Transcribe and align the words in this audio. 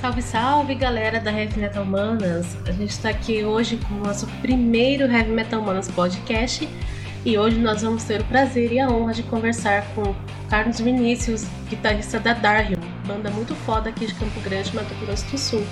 Salve, 0.00 0.22
salve 0.22 0.74
galera 0.74 1.20
da 1.20 1.30
Heavy 1.30 1.60
Metal 1.60 1.84
Manas! 1.84 2.56
A 2.66 2.72
gente 2.72 2.88
está 2.88 3.10
aqui 3.10 3.44
hoje 3.44 3.78
com 3.86 3.96
o 3.96 3.98
nosso 3.98 4.26
primeiro 4.40 5.04
Heavy 5.04 5.30
Metal 5.30 5.60
Manas 5.60 5.90
podcast 5.90 6.66
e 7.22 7.36
hoje 7.36 7.58
nós 7.58 7.82
vamos 7.82 8.04
ter 8.04 8.22
o 8.22 8.24
prazer 8.24 8.72
e 8.72 8.80
a 8.80 8.88
honra 8.88 9.12
de 9.12 9.22
conversar 9.24 9.84
com 9.94 10.14
Carlos 10.48 10.80
Vinícius, 10.80 11.44
guitarrista 11.68 12.18
da 12.18 12.32
Darhill, 12.32 12.78
banda 13.06 13.28
muito 13.28 13.54
foda 13.54 13.90
aqui 13.90 14.06
de 14.06 14.14
Campo 14.14 14.40
Grande, 14.40 14.74
Mato 14.74 14.94
Grosso 15.04 15.30
do 15.30 15.36
Sul. 15.36 15.62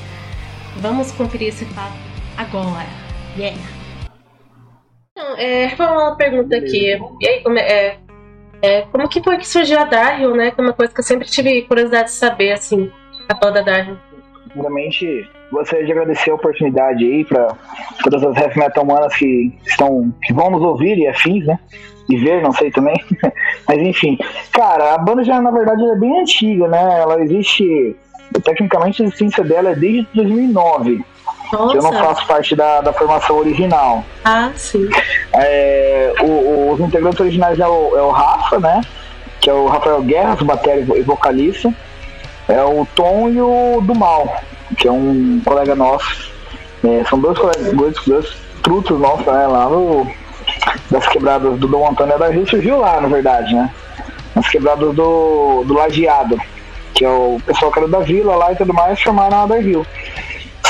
Vamos 0.76 1.10
conferir 1.12 1.48
esse 1.48 1.64
papo 1.64 1.96
agora! 2.36 2.86
Yeah! 3.34 3.58
Então, 5.12 5.36
é, 5.38 5.74
uma 5.78 6.16
pergunta 6.16 6.54
aqui. 6.54 7.00
E 7.18 7.26
aí, 7.26 7.42
como 7.42 7.58
é, 7.58 7.62
é, 7.62 7.98
é, 8.60 8.82
como 8.82 9.08
que 9.08 9.22
foi 9.22 9.38
que 9.38 9.48
surgiu 9.48 9.80
a 9.80 9.84
Darhill, 9.84 10.36
né? 10.36 10.50
Que 10.50 10.60
é 10.60 10.64
uma 10.64 10.74
coisa 10.74 10.92
que 10.92 11.00
eu 11.00 11.04
sempre 11.04 11.26
tive 11.26 11.62
curiosidade 11.62 12.08
de 12.08 12.14
saber, 12.14 12.52
assim, 12.52 12.92
a 13.26 13.32
banda 13.32 13.62
Darhill. 13.62 14.07
Primeiramente, 14.58 15.30
gostaria 15.52 15.86
de 15.86 15.92
agradecer 15.92 16.30
a 16.30 16.34
oportunidade 16.34 17.04
aí 17.04 17.24
para 17.24 17.54
todas 18.02 18.24
as 18.24 18.36
heavy 18.36 18.58
metal 18.58 18.82
humanas 18.82 19.14
que 19.14 19.52
estão 19.64 20.12
que 20.22 20.32
vão 20.32 20.50
nos 20.50 20.62
ouvir 20.62 20.98
e 20.98 21.06
afins, 21.06 21.46
né? 21.46 21.58
E 22.08 22.16
ver, 22.16 22.42
não 22.42 22.52
sei 22.52 22.70
também. 22.72 23.00
Mas 23.68 23.78
enfim, 23.78 24.18
cara, 24.52 24.94
a 24.94 24.98
banda 24.98 25.22
já 25.22 25.40
na 25.40 25.52
verdade 25.52 25.84
é 25.84 25.94
bem 25.94 26.20
antiga, 26.20 26.66
né? 26.66 27.00
Ela 27.00 27.22
existe 27.22 27.96
tecnicamente 28.42 29.00
a 29.00 29.06
existência 29.06 29.44
dela 29.44 29.70
é 29.70 29.74
desde 29.76 30.08
2009. 30.12 31.04
Nossa. 31.52 31.70
Que 31.70 31.78
eu 31.78 31.82
não 31.82 31.92
faço 31.92 32.26
parte 32.26 32.56
da, 32.56 32.80
da 32.80 32.92
formação 32.92 33.36
original. 33.36 34.04
Ah, 34.24 34.50
sim. 34.56 34.88
É, 35.34 36.12
o, 36.20 36.72
os 36.72 36.80
integrantes 36.80 37.20
originais 37.20 37.60
é 37.60 37.66
o, 37.66 37.96
é 37.96 38.02
o 38.02 38.10
Rafa, 38.10 38.58
né? 38.58 38.80
Que 39.40 39.48
é 39.48 39.54
o 39.54 39.66
Rafael 39.66 40.02
Guerras, 40.02 40.42
bateria 40.42 40.84
e 40.96 41.02
vocalista. 41.02 41.72
É 42.48 42.62
o 42.62 42.86
Tom 42.94 43.28
e 43.28 43.40
o 43.40 43.80
do 43.82 43.94
Mal, 43.94 44.40
que 44.78 44.88
é 44.88 44.92
um 44.92 45.40
colega 45.44 45.74
nosso. 45.74 46.32
É, 46.82 47.04
são 47.04 47.20
dois 47.20 47.38
colegas, 47.38 47.72
dois, 47.74 47.96
dois 48.06 48.36
trutos 48.62 48.98
nossos, 48.98 49.26
né? 49.26 49.46
Lá 49.46 49.68
no, 49.68 50.06
das 50.90 51.06
quebradas 51.08 51.58
do 51.58 51.68
Dom 51.68 51.88
Antônio 51.88 52.18
da 52.18 52.28
Rio 52.28 52.48
surgiu 52.48 52.78
lá, 52.78 53.00
na 53.00 53.08
verdade, 53.08 53.54
né? 53.54 53.70
Nas 54.34 54.48
quebradas 54.48 54.94
do, 54.94 55.64
do 55.64 55.74
Lajeado, 55.74 56.40
que 56.94 57.04
é 57.04 57.08
o 57.08 57.38
pessoal 57.44 57.70
que 57.70 57.78
era 57.80 57.88
da 57.88 58.00
vila 58.00 58.36
lá 58.36 58.52
e 58.52 58.56
tudo 58.56 58.72
mais, 58.72 58.98
chamaram 58.98 59.42
a 59.42 59.46
da 59.46 59.58
Rio. 59.58 59.86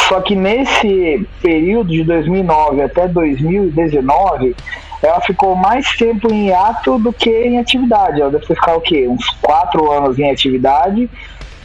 Só 0.08 0.20
que 0.20 0.34
nesse 0.34 1.26
período 1.42 1.90
de 1.90 2.02
2009 2.02 2.82
até 2.82 3.06
2019, 3.06 4.56
ela 5.02 5.20
ficou 5.20 5.54
mais 5.54 5.96
tempo 5.96 6.32
em 6.32 6.52
ato 6.52 6.98
do 6.98 7.12
que 7.12 7.30
em 7.30 7.58
atividade. 7.58 8.20
Ela 8.20 8.30
deve 8.30 8.46
ficar 8.46 8.76
o 8.76 8.80
quê? 8.80 9.06
Uns 9.06 9.28
quatro 9.40 9.92
anos 9.92 10.18
em 10.18 10.30
atividade 10.30 11.08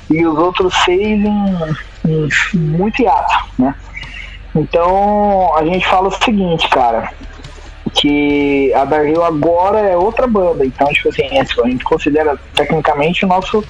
e 0.09 0.25
os 0.25 0.37
outros 0.37 0.73
seis 0.83 1.23
em, 1.23 1.57
em 2.05 2.29
muito 2.53 3.01
hiato, 3.01 3.45
né? 3.57 3.75
Então 4.55 5.55
a 5.55 5.65
gente 5.65 5.87
fala 5.87 6.09
o 6.09 6.23
seguinte, 6.23 6.67
cara, 6.69 7.11
que 7.95 8.73
a 8.73 8.85
Darhill 8.85 9.23
agora 9.23 9.79
é 9.79 9.97
outra 9.97 10.27
banda, 10.27 10.65
então 10.65 10.87
tipo 10.87 11.09
assim, 11.09 11.27
a 11.37 11.67
gente 11.67 11.83
considera 11.83 12.37
tecnicamente 12.53 13.25
o 13.25 13.27
nosso 13.27 13.63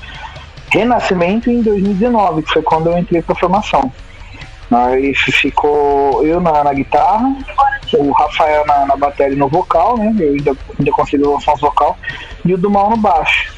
renascimento 0.72 1.50
em 1.50 1.62
2019, 1.62 2.44
que 2.44 2.54
foi 2.54 2.62
quando 2.64 2.90
eu 2.90 2.98
entrei 2.98 3.22
pra 3.22 3.36
formação. 3.36 3.92
Aí 4.72 5.14
ficou 5.14 6.26
eu 6.26 6.42
na, 6.42 6.64
na 6.64 6.74
guitarra, 6.74 7.36
o 7.94 8.12
Rafael 8.12 8.66
na, 8.66 8.86
na 8.88 8.96
bateria 8.96 9.36
e 9.36 9.38
no 9.38 9.48
vocal, 9.48 9.98
né? 9.98 10.16
Eu 10.20 10.34
ainda, 10.34 10.58
ainda 10.80 10.92
consigo 10.92 11.32
lançar 11.32 11.54
uns 11.54 11.62
vocal, 11.62 11.98
e 12.44 12.54
o 12.54 12.58
do 12.58 12.72
Mal 12.72 12.90
no 12.90 12.98
baixo. 12.98 13.53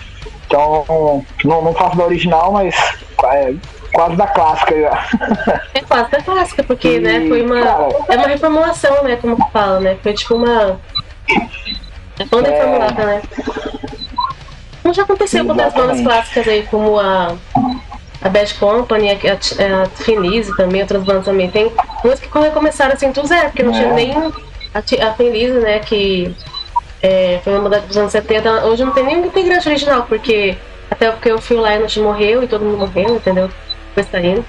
Então, 0.55 1.25
não, 1.43 1.61
não 1.61 1.73
faço 1.73 1.97
da 1.97 2.05
original, 2.05 2.53
mas 2.53 2.73
é, 3.25 3.53
quase 3.93 4.15
da 4.15 4.25
clássica 4.27 4.79
já. 4.79 5.07
É 5.73 5.81
quase 5.81 6.11
da 6.11 6.21
clássica, 6.21 6.63
porque, 6.63 6.95
e, 6.95 6.99
né, 7.01 7.27
foi 7.27 7.41
uma. 7.41 7.61
Cara, 7.61 7.89
é 8.07 8.15
uma 8.15 8.27
reformulação, 8.27 9.03
né, 9.03 9.17
como 9.17 9.35
que 9.35 9.51
fala, 9.51 9.81
né? 9.81 9.97
Foi 10.01 10.13
tipo 10.13 10.35
uma. 10.35 10.79
É 12.17 12.23
reformulada, 12.23 13.01
é... 13.01 13.05
né? 13.05 13.21
Como 14.81 14.93
já 14.93 15.03
aconteceu 15.03 15.43
com 15.43 15.51
outras 15.51 15.73
bandas 15.73 16.01
clássicas 16.01 16.47
aí, 16.47 16.65
como 16.67 16.97
a 16.97 17.35
a 18.21 18.29
Bad 18.29 18.53
Company, 18.55 19.09
a, 19.09 19.13
a, 19.13 19.83
a 19.83 19.87
também, 20.55 20.81
outras 20.81 21.03
bandas 21.03 21.25
também. 21.25 21.51
Tem 21.51 21.69
umas 22.03 22.19
que 22.19 22.39
recomeçaram 22.39 22.93
assim 22.93 23.11
do 23.11 23.27
zero, 23.27 23.49
porque 23.49 23.63
não 23.63 23.73
é. 23.73 23.77
tinha 23.77 23.93
nem 23.93 24.13
a, 24.73 24.79
a 24.79 25.11
né, 25.59 25.79
que 25.79 26.33
é, 27.01 27.39
foi 27.43 27.53
uma 27.53 27.63
banda 27.63 27.81
dos 27.81 27.97
anos 27.97 28.11
70. 28.11 28.65
Hoje 28.65 28.83
não 28.83 28.91
tem 28.91 29.03
nenhum 29.03 29.25
integrante 29.25 29.67
original, 29.67 30.05
porque 30.07 30.57
até 30.89 31.11
porque 31.11 31.31
o 31.31 31.41
Phil 31.41 31.61
Lynott 31.63 31.99
morreu 31.99 32.43
e 32.43 32.47
todo 32.47 32.63
mundo 32.63 32.77
morreu, 32.77 33.15
entendeu? 33.15 33.49
Depois 33.89 34.07
tá 34.07 34.19
indo. 34.21 34.45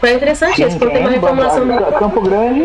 Foi 0.00 0.14
interessante 0.14 0.62
isso, 0.62 0.78
porque 0.78 0.94
tem 0.94 1.02
uma 1.02 1.10
reformulação. 1.10 1.66
Campo 1.98 2.20
Grande. 2.20 2.64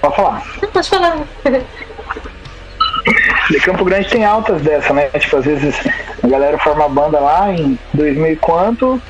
Pode 0.00 0.16
falar. 0.16 0.42
Não, 0.62 0.68
pode 0.70 0.88
falar. 0.88 1.16
De 3.50 3.60
Campo 3.60 3.84
Grande 3.84 4.08
tem 4.08 4.24
altas 4.24 4.60
dessa, 4.62 4.92
né? 4.92 5.08
Tipo, 5.18 5.36
às 5.36 5.44
vezes 5.44 5.74
a 6.22 6.28
galera 6.28 6.58
forma 6.58 6.84
a 6.84 6.88
banda 6.88 7.18
lá 7.18 7.52
em 7.52 7.78
2000 7.94 8.32
e 8.32 8.36
quanto, 8.36 9.02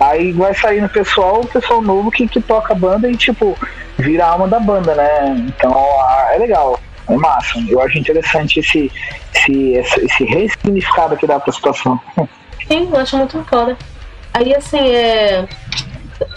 aí 0.00 0.32
vai 0.32 0.54
saindo 0.54 0.88
pessoal, 0.88 1.40
o 1.40 1.46
pessoal 1.46 1.82
novo 1.82 2.10
que, 2.10 2.26
que 2.26 2.40
toca 2.40 2.72
a 2.72 2.76
banda 2.76 3.10
e, 3.10 3.16
tipo, 3.16 3.56
vira 3.98 4.24
a 4.24 4.30
alma 4.30 4.48
da 4.48 4.58
banda, 4.58 4.94
né? 4.94 5.46
Então 5.48 5.74
é 6.32 6.38
legal, 6.38 6.80
é 7.08 7.16
massa. 7.16 7.58
Eu 7.68 7.80
acho 7.80 7.98
interessante 7.98 8.60
esse, 8.60 8.90
esse, 9.34 9.72
esse, 9.74 10.24
ressignificado 10.24 11.16
que 11.16 11.26
dá 11.26 11.38
pra 11.38 11.52
situação. 11.52 12.00
Sim, 12.66 12.88
eu 12.92 13.00
acho 13.00 13.16
muito 13.16 13.44
foda. 13.44 13.76
Aí, 14.32 14.54
assim, 14.54 14.78
é, 14.78 15.46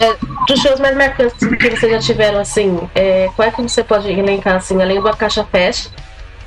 é, 0.00 0.16
dos 0.46 0.60
shows 0.60 0.80
mais 0.80 0.96
marcantes 0.96 1.38
que 1.38 1.70
vocês 1.70 1.92
já 1.92 1.98
tiveram, 1.98 2.40
assim, 2.40 2.78
é, 2.94 3.28
qual 3.34 3.48
é 3.48 3.50
que 3.50 3.62
você 3.62 3.82
pode 3.82 4.10
elencar, 4.10 4.56
assim, 4.56 4.80
além 4.82 5.00
do 5.00 5.16
Caixa 5.16 5.44
Fest, 5.44 5.90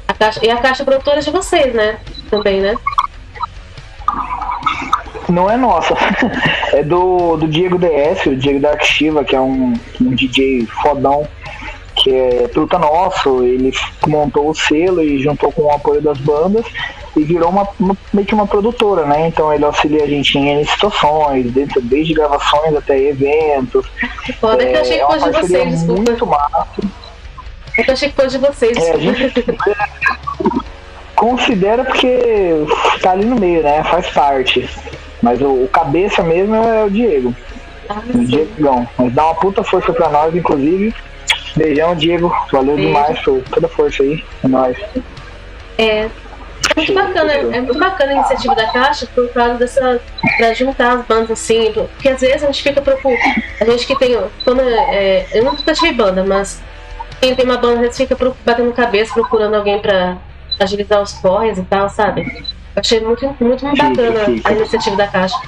a 0.09 0.13
caixa, 0.13 0.39
e 0.43 0.49
a 0.49 0.57
Caixa 0.57 0.83
Produtora 0.83 1.21
de 1.21 1.29
vocês, 1.29 1.71
né? 1.73 1.99
Também, 2.31 2.61
né? 2.61 2.75
Não 5.29 5.49
é 5.49 5.55
nossa, 5.55 5.93
é 6.73 6.81
do, 6.81 7.37
do 7.37 7.47
Diego 7.47 7.77
DS, 7.77 8.25
o 8.25 8.35
Diego 8.35 8.59
Dark 8.59 8.81
Shiva, 8.83 9.23
que 9.23 9.35
é 9.35 9.39
um, 9.39 9.73
um 10.01 10.15
DJ 10.15 10.65
fodão, 10.81 11.27
que 11.95 12.09
é 12.09 12.47
truta 12.47 12.79
nosso, 12.79 13.43
ele 13.43 13.71
montou 14.07 14.49
o 14.49 14.55
selo 14.55 15.03
e 15.03 15.21
juntou 15.21 15.51
com 15.51 15.63
o 15.63 15.71
apoio 15.71 16.01
das 16.01 16.17
bandas 16.17 16.65
e 17.15 17.23
virou 17.23 17.49
uma, 17.49 17.67
uma, 17.79 17.95
meio 18.11 18.25
que 18.25 18.33
uma 18.33 18.47
produtora, 18.47 19.05
né? 19.05 19.27
Então 19.27 19.53
ele 19.53 19.65
auxilia 19.65 20.03
a 20.03 20.07
gente 20.07 20.35
em 20.39 20.65
situações, 20.65 21.51
desde, 21.51 21.79
desde 21.81 22.13
gravações 22.15 22.75
até 22.75 22.99
eventos. 22.99 23.85
Foda 24.39 24.63
é, 24.63 24.65
que 24.65 24.75
eu 24.75 24.81
achei 24.81 25.01
é 25.01 25.05
fosse 25.05 25.25
de 25.25 25.41
vocês, 25.41 25.69
desculpa. 25.69 26.01
Muito 26.01 26.25
massa. 26.25 26.67
É 27.79 27.83
que 27.83 27.89
eu 27.89 27.93
achei 27.93 28.09
que 28.09 28.15
fosse 28.15 28.37
de 28.37 28.45
vocês. 28.45 28.77
É, 28.77 28.91
a 28.91 28.97
gente 28.97 29.45
considera 31.15 31.85
porque 31.85 32.65
tá 33.01 33.11
ali 33.11 33.25
no 33.25 33.39
meio, 33.39 33.63
né? 33.63 33.81
Faz 33.85 34.09
parte. 34.09 34.69
Mas 35.21 35.41
o, 35.41 35.63
o 35.63 35.69
cabeça 35.69 36.21
mesmo 36.21 36.55
é 36.55 36.83
o 36.83 36.89
Diego. 36.89 37.33
Ah, 37.87 38.01
o 38.13 38.25
Diegão. 38.25 38.87
Mas 38.97 39.13
dá 39.13 39.25
uma 39.27 39.35
puta 39.35 39.63
força 39.63 39.93
pra 39.93 40.09
nós, 40.09 40.35
inclusive. 40.35 40.93
Beijão, 41.55 41.95
Diego. 41.95 42.35
Valeu 42.51 42.75
Beijo. 42.75 42.87
demais 42.89 43.19
por 43.19 43.41
toda 43.43 43.67
a 43.67 43.69
força 43.69 44.03
aí. 44.03 44.23
É 44.43 44.47
nóis. 44.47 44.77
É. 45.77 46.09
É 46.71 46.75
muito 46.75 46.93
bacana, 46.93 47.33
é 47.33 47.61
muito 47.61 47.79
bacana 47.79 48.11
a 48.11 48.15
iniciativa 48.15 48.53
da 48.55 48.67
Caixa 48.67 49.07
por 49.15 49.29
causa 49.29 49.55
dessa. 49.55 50.01
pra 50.37 50.53
juntar 50.53 50.97
as 50.97 51.05
bandas 51.05 51.31
assim, 51.31 51.71
porque 51.73 52.09
às 52.09 52.19
vezes 52.19 52.43
a 52.43 52.47
gente 52.47 52.61
fica 52.61 52.81
procurando. 52.81 53.17
A 53.59 53.65
gente 53.65 53.87
que 53.87 53.97
tem. 53.97 54.17
Quando, 54.43 54.61
é, 54.61 55.25
eu 55.31 55.45
nunca 55.45 55.73
tive 55.73 55.93
banda, 55.93 56.23
mas 56.23 56.61
quem 57.19 57.35
tem 57.35 57.45
uma 57.45 57.57
banda 57.57 57.91
fica 57.91 58.17
batendo 58.45 58.71
cabeça 58.73 59.13
procurando 59.13 59.55
alguém 59.55 59.79
pra 59.79 60.17
agilizar 60.59 61.01
os 61.01 61.13
corres 61.13 61.57
e 61.57 61.63
tal, 61.63 61.89
sabe? 61.89 62.45
Achei 62.75 62.99
muito, 62.99 63.25
muito, 63.39 63.65
muito 63.65 63.77
bacana 63.77 64.19
a 64.43 64.51
iniciativa 64.51 64.95
da 64.95 65.07
Caixa. 65.07 65.39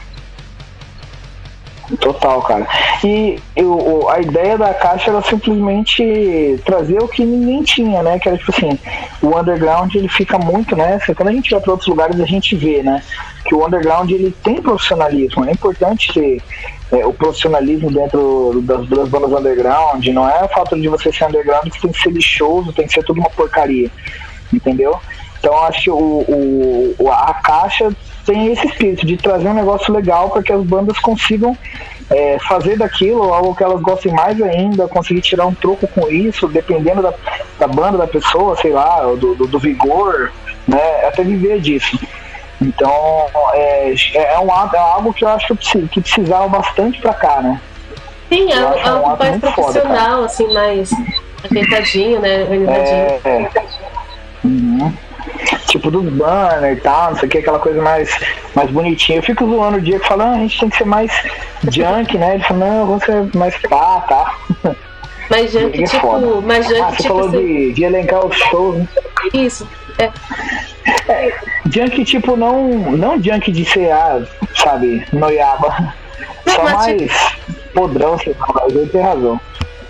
Total, 2.00 2.42
cara. 2.42 2.68
E 3.04 3.38
eu, 3.56 4.10
a 4.10 4.22
ideia 4.22 4.58
da 4.58 4.74
Caixa 4.74 5.12
era 5.12 5.22
simplesmente 5.22 6.62
trazer 6.66 7.02
o 7.02 7.08
que 7.08 7.26
ninguém 7.26 7.64
tinha, 7.64 8.02
né? 8.02 8.18
Que 8.18 8.30
era 8.30 8.38
tipo 8.38 8.52
assim, 8.52 8.80
o 9.22 9.38
underground 9.38 9.94
ele 9.94 10.08
fica 10.08 10.38
muito, 10.38 10.76
né? 10.76 11.00
Quando 11.16 11.30
a 11.30 11.34
gente 11.34 11.52
vai 11.52 11.60
para 11.60 11.72
outros 11.72 11.90
lugares 11.90 12.20
a 12.20 12.26
gente 12.26 12.56
vê, 12.56 12.82
né? 12.82 13.04
Que 13.46 13.54
o 13.54 13.66
underground 13.66 14.10
ele 14.10 14.32
tem 14.44 14.62
profissionalismo. 14.62 15.46
É 15.46 15.52
importante 15.52 16.14
ter 16.14 16.42
é, 16.92 17.06
o 17.06 17.14
profissionalismo 17.14 17.92
dentro 17.92 18.62
das, 18.64 18.88
das 18.88 19.10
bandas 19.10 19.32
underground. 19.32 20.06
Não 20.08 20.30
é 20.30 20.44
o 20.44 20.50
fato 20.50 20.80
de 20.80 20.88
você 20.88 21.12
ser 21.12 21.26
underground 21.26 21.70
que 21.70 21.82
tem 21.82 21.92
que 21.92 22.02
ser 22.02 22.12
lixoso, 22.12 22.74
tem 22.74 22.86
que 22.86 22.94
ser 22.94 23.04
tudo 23.04 23.20
uma 23.20 23.30
porcaria. 23.30 23.90
Entendeu? 24.54 25.00
Então 25.40 25.58
acho 25.64 25.84
que 25.84 25.90
o, 25.90 26.96
o, 27.00 27.10
a 27.10 27.34
caixa 27.34 27.92
tem 28.26 28.52
esse 28.52 28.68
espírito 28.68 29.06
de 29.06 29.18
trazer 29.18 29.48
um 29.50 29.54
negócio 29.54 29.92
legal 29.92 30.30
para 30.30 30.44
que 30.44 30.54
as 30.54 30.64
bandas 30.64 31.00
consigam 31.00 31.58
é, 32.12 32.38
fazer 32.40 32.78
daquilo 32.78 33.34
algo 33.34 33.56
que 33.56 33.64
elas 33.64 33.82
gostem 33.82 34.14
mais 34.14 34.40
ainda, 34.42 34.88
conseguir 34.88 35.22
tirar 35.22 35.48
um 35.48 35.56
troco 35.56 35.88
com 35.88 36.08
isso, 36.10 36.48
dependendo 36.48 37.02
da, 37.02 37.14
da 37.58 37.68
banda, 37.68 37.98
da 37.98 38.08
pessoa, 38.08 38.56
sei 38.58 38.72
lá, 38.72 39.02
do, 39.16 39.34
do, 39.34 39.48
do 39.48 39.60
vigor, 39.60 40.32
né? 40.68 41.06
Até 41.06 41.24
viver 41.24 41.60
disso. 41.60 41.98
Então 42.62 43.28
é, 43.54 43.94
é, 44.14 44.40
um, 44.40 44.48
é 44.50 44.78
algo 44.78 45.14
que 45.14 45.26
eu 45.26 45.30
acho 45.30 45.56
que 45.56 46.02
precisava 46.02 46.48
bastante 46.48 47.02
pra 47.02 47.14
cá, 47.14 47.42
né? 47.42 47.60
Sim, 48.30 48.52
é 48.52 48.58
algo, 48.60 48.80
algo 48.88 49.18
mais 49.18 49.38
profissional, 49.40 50.12
foda, 50.12 50.26
assim, 50.26 50.54
mais 50.54 50.92
ajeitadinho, 51.44 52.20
né? 52.22 52.44
Organizadinho. 52.44 52.96
É, 52.96 53.22
é. 53.26 53.50
Uhum. 54.44 54.94
Tipo 55.68 55.92
dos 55.92 56.12
banners 56.14 56.78
e 56.78 56.82
tal, 56.82 57.12
não 57.12 57.18
sei 57.18 57.28
o 57.28 57.32
que, 57.32 57.38
aquela 57.40 57.60
coisa 57.60 57.82
mais, 57.82 58.10
mais 58.56 58.70
bonitinha. 58.70 59.20
Eu 59.20 59.24
fico 59.24 59.46
zoando 59.46 59.78
o 59.78 59.82
dia 59.82 60.00
que 60.00 60.08
fala, 60.08 60.26
ah, 60.26 60.32
a 60.34 60.38
gente 60.38 60.60
tem 60.60 60.70
que 60.70 60.78
ser 60.78 60.86
mais 60.86 61.12
junk, 61.70 62.18
né? 62.18 62.36
Ele 62.36 62.44
fala, 62.44 62.66
não, 62.66 62.86
vamos 62.88 63.04
ser 63.04 63.36
mais 63.36 63.58
pá, 63.64 64.02
tá? 64.02 64.36
Mais 65.30 65.52
junk, 65.52 65.84
tipo. 65.84 66.00
Foda. 66.02 66.42
Mais 66.42 66.68
junk, 66.68 66.82
ah, 66.82 66.90
você 66.90 66.96
tipo. 66.98 67.08
falou 67.10 67.28
assim, 67.30 67.38
de, 67.38 67.74
de 67.74 67.84
elencar 67.84 68.26
os 68.26 68.36
shows, 68.36 68.78
né? 68.78 68.88
Isso, 69.34 69.68
é. 69.98 70.12
É. 71.08 71.34
Junk, 71.70 72.04
tipo, 72.06 72.36
não, 72.36 72.70
não 72.70 73.22
junk 73.22 73.52
de 73.52 73.66
ser, 73.66 73.92
ah, 73.92 74.22
sabe, 74.56 75.06
noiaba. 75.14 75.94
Não, 76.46 76.56
Só 76.56 76.64
mais 76.64 77.02
tipo... 77.02 77.64
podrão, 77.74 78.18
sei 78.18 78.36
lá, 78.40 78.48
mas 78.64 78.76
ele 78.76 78.88
tem 78.88 79.02
razão. 79.02 79.40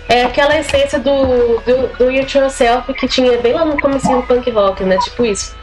É 0.08 0.24
aquela 0.24 0.58
essência 0.58 0.98
do, 0.98 1.58
do, 1.60 1.96
do 1.96 2.08
It 2.08 2.36
Yourself 2.36 2.92
que 2.94 3.08
tinha 3.08 3.38
bem 3.38 3.54
lá 3.54 3.64
no 3.64 3.80
começo 3.80 4.08
do 4.08 4.22
punk 4.22 4.50
rock, 4.50 4.84
né? 4.84 4.98
Tipo 4.98 5.24
isso. 5.24 5.56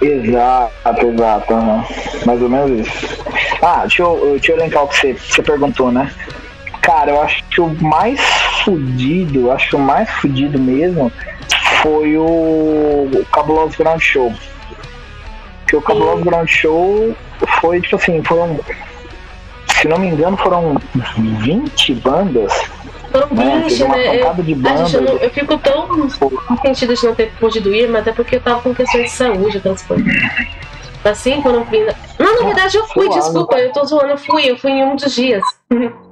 Exato, 0.00 1.06
exato. 1.06 1.54
Uhum. 1.54 1.84
Mais 2.26 2.42
ou 2.42 2.48
menos 2.48 2.86
isso. 2.86 3.24
Ah, 3.62 3.80
deixa 3.82 4.02
eu, 4.02 4.32
deixa 4.32 4.52
eu 4.52 4.58
elencar 4.58 4.84
o 4.84 4.88
que 4.88 4.96
você, 4.96 5.14
você 5.14 5.42
perguntou, 5.42 5.90
né? 5.90 6.12
Cara, 6.82 7.10
eu 7.10 7.22
acho 7.22 7.42
que 7.48 7.60
o 7.60 7.68
mais 7.82 8.20
fudido, 8.64 9.50
acho 9.50 9.70
que 9.70 9.76
o 9.76 9.80
mais 9.80 10.08
fudido 10.10 10.58
mesmo 10.58 11.10
foi 11.82 12.16
o, 12.16 12.24
o 12.24 13.26
Cabuloso 13.32 13.76
Ground 13.78 14.00
Show. 14.00 14.32
Porque 15.66 15.76
o 15.76 15.82
Cabuloso 15.82 16.22
Ground 16.22 16.48
Show 16.48 17.12
foi, 17.60 17.80
tipo 17.80 17.96
assim, 17.96 18.22
foram. 18.22 18.60
Se 19.66 19.88
não 19.88 19.98
me 19.98 20.06
engano, 20.06 20.36
foram 20.36 20.76
20 20.94 21.94
bandas 21.96 22.52
foram 23.10 23.28
né? 23.34 23.62
20, 23.68 23.84
né? 23.88 24.22
Eu, 24.22 24.34
de 24.34 24.54
banda, 24.54 24.76
gente, 24.84 24.94
eu, 24.94 25.02
não, 25.02 25.12
eu, 25.18 25.30
fico 25.30 25.58
tão 25.58 26.08
sentida 26.62 26.94
de 26.94 27.04
não 27.04 27.14
ter 27.14 27.32
podido 27.40 27.74
ir, 27.74 27.88
mas 27.88 28.02
até 28.02 28.12
porque 28.12 28.36
eu 28.36 28.40
tava 28.40 28.60
com 28.60 28.74
questões 28.74 29.04
de 29.04 29.10
saúde, 29.10 29.58
aquelas 29.58 29.82
coisas. 29.82 30.06
Assim, 31.04 31.42
foram 31.42 31.64
vindo. 31.64 31.94
Não, 32.18 32.40
na 32.40 32.46
verdade 32.46 32.76
eu 32.76 32.86
fui, 32.86 33.08
desculpa, 33.08 33.58
eu 33.58 33.72
tô 33.72 33.84
zoando, 33.84 34.10
eu 34.10 34.18
fui, 34.18 34.50
eu 34.50 34.56
fui 34.56 34.70
em 34.70 34.84
um 34.84 34.94
dos 34.96 35.14
dias. 35.14 35.42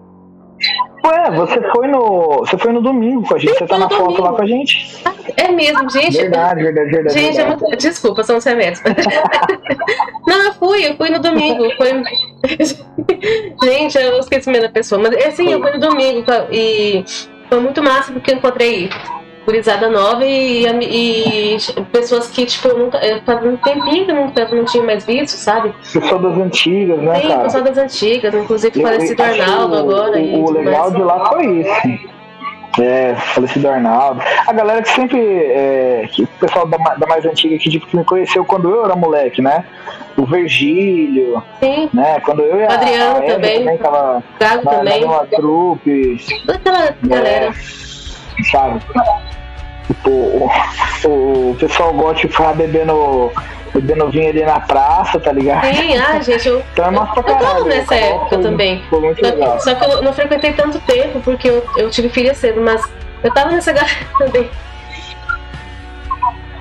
Ué, 1.04 1.30
você 1.32 1.60
foi 1.72 1.88
no. 1.88 2.38
Você 2.38 2.56
foi 2.56 2.72
no 2.72 2.80
domingo 2.80 3.26
com 3.28 3.34
a 3.34 3.38
gente, 3.38 3.58
você 3.58 3.66
tá 3.66 3.78
na 3.78 3.86
domingo. 3.86 4.06
foto 4.06 4.22
lá 4.22 4.32
com 4.32 4.42
a 4.42 4.46
gente. 4.46 5.02
É 5.36 5.52
mesmo, 5.52 5.88
gente. 5.90 6.16
Verdade, 6.16 6.62
verdade, 6.62 6.90
verdade. 6.90 7.18
Gente, 7.18 7.36
verdade. 7.36 7.62
É 7.62 7.66
muito... 7.66 7.76
desculpa, 7.76 8.22
são 8.22 8.38
remédios. 8.38 8.82
Não, 10.26 10.42
eu 10.46 10.54
fui, 10.54 10.86
eu 10.86 10.96
fui 10.96 11.10
no 11.10 11.18
domingo. 11.18 11.64
Foi... 11.76 12.02
gente, 13.64 13.98
eu 13.98 14.18
esqueci 14.18 14.60
da 14.60 14.68
pessoa. 14.70 15.02
Mas 15.02 15.12
é 15.12 15.28
assim, 15.28 15.50
eu 15.50 15.60
fui 15.60 15.72
no 15.72 15.80
domingo 15.80 16.24
e 16.50 17.04
foi 17.48 17.60
muito 17.60 17.82
massa 17.82 18.12
porque 18.12 18.30
eu 18.30 18.36
encontrei 18.36 18.88
gurizada 19.44 19.88
nova 19.88 20.24
e, 20.24 20.66
e, 20.66 21.58
pessoas 21.92 22.28
que, 22.28 22.46
tipo, 22.46 22.68
nunca, 22.68 22.98
faz 23.24 23.44
um 23.44 23.56
tempinho 23.56 24.06
que 24.06 24.12
não, 24.12 24.32
não 24.52 24.64
tinha 24.64 24.82
mais 24.82 25.04
visto, 25.04 25.36
sabe? 25.36 25.72
Pessoal 25.92 26.20
das 26.20 26.38
antigas, 26.38 26.98
né, 26.98 27.20
Sim, 27.20 27.28
cara? 27.28 27.42
pessoal 27.42 27.64
das 27.64 27.78
antigas, 27.78 28.34
inclusive 28.34 28.82
falecido 28.82 29.22
Arnaldo 29.22 29.76
agora. 29.76 30.18
O, 30.18 30.44
o 30.44 30.50
legal 30.52 30.90
de 30.90 31.02
lá 31.02 31.30
foi 31.30 31.46
isso. 31.60 32.14
É, 32.80 33.14
falecido 33.14 33.68
Arnaldo. 33.68 34.20
A 34.46 34.52
galera 34.52 34.82
que 34.82 34.88
sempre. 34.88 35.20
É, 35.20 36.08
que 36.10 36.24
o 36.24 36.26
pessoal 36.26 36.66
da, 36.66 36.76
da, 36.76 37.06
mais 37.06 37.24
antiga 37.24 37.56
que, 37.56 37.70
tipo, 37.70 37.86
que 37.86 37.96
me 37.96 38.04
conheceu 38.04 38.44
quando 38.44 38.68
eu 38.68 38.84
era 38.84 38.96
moleque, 38.96 39.40
né? 39.40 39.64
O 40.16 40.26
Virgílio. 40.26 41.40
Sim. 41.60 41.88
Né? 41.94 42.18
Quando 42.20 42.42
eu 42.42 42.58
e 42.58 42.64
a. 42.64 42.72
Adriano 42.72 43.18
a 43.18 43.22
também. 43.22 43.58
também 43.60 43.78
tava 43.78 44.24
Gago 44.40 44.64
na, 44.64 44.70
também. 44.72 45.04
Na 45.06 45.18
trupe. 45.26 46.16
Toda 46.44 46.56
aquela 46.56 46.94
galera. 47.02 47.28
É, 47.28 47.52
sabe? 48.50 48.80
Tipo, 49.86 50.10
o, 50.10 50.50
o, 51.04 51.56
pessoal 51.56 51.92
gosta 51.92 52.26
de 52.26 52.32
ficar 52.32 52.54
bebendo, 52.54 53.30
bebendo 53.74 54.10
vinho 54.10 54.30
ali 54.30 54.42
na 54.42 54.60
praça, 54.60 55.20
tá 55.20 55.30
ligado? 55.30 55.66
Sim, 55.74 55.96
ah, 55.98 56.20
gente, 56.22 56.48
eu, 56.48 56.62
então 56.72 56.86
é 56.86 56.88
eu, 56.88 57.16
eu 57.16 57.22
tava 57.22 57.64
nessa 57.64 57.94
época 57.94 58.38
também. 58.38 58.82
Foi 58.88 59.00
muito 59.00 59.20
só, 59.20 59.34
legal. 59.34 59.60
só 59.60 59.74
que 59.74 59.84
eu 59.84 60.02
não 60.02 60.12
frequentei 60.12 60.52
tanto 60.54 60.80
tempo, 60.80 61.20
porque 61.20 61.50
eu, 61.50 61.62
eu 61.76 61.90
tive 61.90 62.08
filha 62.08 62.34
cedo, 62.34 62.62
mas 62.62 62.82
eu 63.22 63.32
tava 63.32 63.50
nessa 63.50 63.72
galera 63.74 63.94
também. 64.18 64.50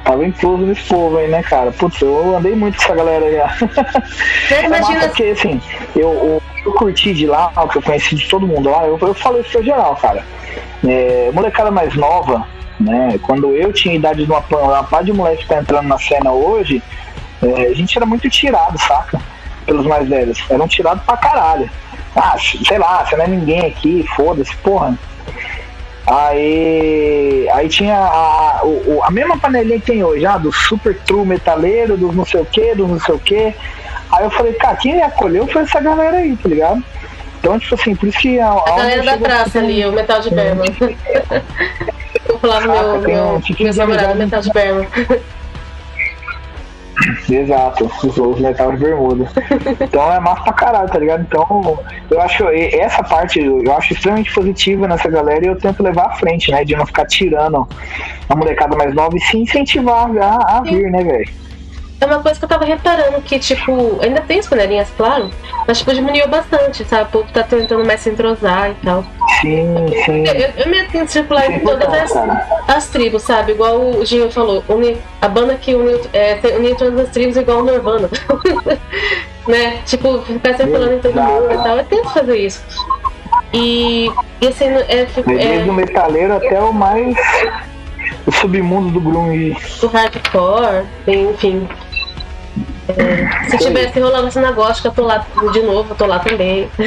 Tava 0.04 0.26
incluso 0.26 0.66
nesse 0.66 0.84
povo 0.84 1.18
aí, 1.18 1.30
né, 1.30 1.42
cara? 1.44 1.72
Putz, 1.72 2.02
eu 2.02 2.36
andei 2.36 2.54
muito 2.56 2.76
com 2.76 2.84
essa 2.84 2.96
galera 2.96 3.26
aí. 3.26 3.38
É, 4.52 4.66
imagina... 4.66 5.08
Porque, 5.08 5.24
assim, 5.24 5.62
eu, 5.96 6.12
eu, 6.12 6.44
eu, 6.66 6.74
curti 6.74 7.14
de 7.14 7.26
lá, 7.26 7.52
que 7.72 7.78
eu 7.78 7.82
conheci 7.82 8.16
de 8.16 8.28
todo 8.28 8.48
mundo 8.48 8.70
lá, 8.70 8.86
eu, 8.86 8.98
eu 9.00 9.14
falo 9.14 9.40
isso 9.40 9.52
pra 9.52 9.62
geral, 9.62 9.96
cara. 9.96 10.24
É, 10.86 11.32
molecada 11.34 11.72
mais 11.72 11.96
nova, 11.96 12.48
né? 12.80 13.20
Quando 13.22 13.56
eu 13.56 13.72
tinha 13.72 13.96
idade 13.96 14.26
de 14.26 14.32
uma, 14.32 14.44
uma 14.50 14.84
pá 14.84 15.02
de 15.02 15.14
moleque 15.14 15.44
que 15.44 15.50
tá 15.50 15.60
entrando 15.60 15.88
na 15.88 15.98
cena 15.98 16.32
hoje, 16.32 16.82
é, 17.42 17.68
a 17.68 17.74
gente 17.74 17.98
era 17.98 18.06
muito 18.06 18.30
tirado, 18.30 18.78
saca? 18.80 19.20
Pelos 19.66 19.86
mais 19.86 20.08
velhos. 20.08 20.44
Eram 20.50 20.68
tirados 20.68 21.04
pra 21.04 21.18
caralho. 21.18 21.70
Ah, 22.16 22.36
sei 22.38 22.78
lá, 22.78 23.06
você 23.06 23.16
não 23.16 23.26
é 23.26 23.28
ninguém 23.28 23.66
aqui, 23.66 24.06
foda-se, 24.16 24.56
porra. 24.58 24.98
Aí, 26.06 27.48
aí 27.54 27.70
tinha 27.70 27.96
a, 27.96 28.62
a, 28.62 29.08
a 29.08 29.12
mesma 29.12 29.38
panelinha 29.38 29.80
que 29.80 29.86
tem 29.86 30.04
hoje, 30.04 30.26
ah, 30.26 30.38
do 30.38 30.52
super 30.52 31.00
true 31.00 31.26
metaleiro, 31.26 31.98
dos 31.98 32.14
não 32.14 32.26
sei 32.26 32.42
o 32.42 32.46
que, 32.46 32.76
dos 32.76 32.90
não 32.90 33.00
sei 33.00 33.16
o 33.16 33.20
que. 33.20 33.56
Aí 34.14 34.24
eu 34.24 34.30
falei, 34.32 34.54
cara, 34.54 34.78
quem 34.78 34.96
me 34.96 35.02
acolheu 35.02 35.48
foi 35.48 35.64
essa 35.64 35.82
galera 35.82 36.18
aí, 36.18 36.36
tá 36.38 36.50
ligado? 36.50 36.84
Então, 37.40 37.60
tipo 37.60 37.76
assim, 37.76 37.96
por 37.96 38.08
isso 38.08 38.20
que 38.20 38.40
a. 38.40 38.48
A, 38.48 38.58
a 38.58 38.78
galera 38.78 39.04
da 39.04 39.18
praça 39.18 39.60
ali, 39.60 39.86
o 39.86 39.92
metal 39.92 40.22
de 40.22 40.30
Berman. 40.30 40.70
Eu 42.30 42.40
falava 42.40 42.68
meu, 42.68 43.02
meu, 43.02 43.42
meu 43.60 43.74
namorado 43.74 44.16
metal 44.16 44.42
de 44.42 44.50
Berman. 44.52 44.88
Exato, 47.30 47.90
os, 48.04 48.18
os 48.18 48.40
metal 48.40 48.72
de 48.72 48.78
bermuda. 48.78 49.28
Então 49.82 50.14
é 50.14 50.20
massa 50.20 50.44
pra 50.44 50.54
caralho, 50.54 50.90
tá 50.90 51.00
ligado? 51.00 51.22
Então, 51.22 51.80
eu 52.10 52.22
acho 52.22 52.48
essa 52.50 53.04
parte 53.04 53.40
eu 53.40 53.74
acho 53.76 53.94
extremamente 53.94 54.34
positiva 54.34 54.88
nessa 54.88 55.10
galera 55.10 55.44
e 55.44 55.48
eu 55.48 55.58
tento 55.58 55.82
levar 55.82 56.08
à 56.08 56.16
frente, 56.16 56.52
né? 56.52 56.64
De 56.64 56.76
não 56.76 56.86
ficar 56.86 57.06
tirando 57.06 57.68
a 58.30 58.36
molecada 58.36 58.76
mais 58.78 58.94
nova 58.94 59.16
e 59.18 59.20
se 59.20 59.38
incentivar 59.38 60.10
a, 60.18 60.58
a 60.58 60.62
vir, 60.62 60.90
né, 60.92 61.04
velho? 61.04 61.30
É 62.04 62.08
uma 62.08 62.22
coisa 62.22 62.38
que 62.38 62.46
eu 62.46 62.50
tava 62.50 62.66
reparando 62.66 63.22
que, 63.22 63.40
tipo, 63.40 64.00
ainda 64.02 64.22
tem 64.22 64.40
as 64.40 64.48
panelinhas, 64.48 64.90
claro, 64.96 65.30
mas, 65.68 65.80
tipo, 65.80 65.94
diminuiu 65.94 66.28
bastante, 66.28 66.84
sabe? 66.86 67.04
O 67.04 67.12
povo 67.12 67.28
tá 67.32 67.44
tentando 67.44 67.86
mais 67.86 68.02
se 68.02 68.10
entrosar 68.10 68.72
e 68.72 68.74
tal. 68.86 69.04
Sim, 69.42 69.76
sim. 70.06 70.24
Eu, 70.28 70.50
eu 70.58 70.70
me 70.70 70.84
tento 70.88 71.10
circular 71.10 71.50
em 71.52 71.60
todas 71.60 71.88
as, 71.94 72.12
as, 72.68 72.88
tribos, 72.90 73.24
sabe? 73.24 73.54
Igual 73.54 73.80
o 73.80 74.06
Ginho 74.06 74.30
falou, 74.32 74.64
a 75.22 75.28
banda 75.28 75.56
que 75.56 75.74
uniu, 75.74 76.02
é, 76.14 76.40
uniu 76.58 76.76
todas 76.76 77.00
as 77.00 77.10
tribos 77.10 77.38
igual 77.38 77.60
o 77.60 77.66
Nirvana. 77.66 78.10
né? 79.48 79.80
Tipo, 79.86 80.20
ficar 80.22 80.56
circulando 80.56 80.94
em 80.94 81.00
todo 81.00 81.16
mundo 81.16 81.52
e 81.52 81.58
tal. 81.58 81.78
Eu 81.78 81.86
tento 81.86 82.10
fazer 82.10 82.38
isso. 82.38 82.64
E, 83.54 84.12
e 84.42 84.48
assim, 84.48 84.66
é, 84.66 85.06
Desde 85.06 85.44
é, 85.44 85.64
o 85.64 85.74
metaleiro 85.74 86.34
até 86.34 86.60
o 86.60 86.74
mais 86.74 87.16
o 88.26 88.32
submundo 88.32 88.90
do 88.92 89.02
grunge. 89.02 89.56
Do 89.80 89.88
hardcore, 89.88 90.86
enfim. 91.08 91.68
É, 92.90 93.50
se 93.50 93.58
tivesse 93.60 94.00
rolando 94.00 94.32
cena 94.32 94.52
gótica, 94.52 94.90
eu 94.90 94.92
tô 94.92 95.04
lá 95.04 95.26
de 95.52 95.62
novo, 95.62 95.96
tô 95.96 96.06
lá 96.06 96.20
também. 96.20 96.70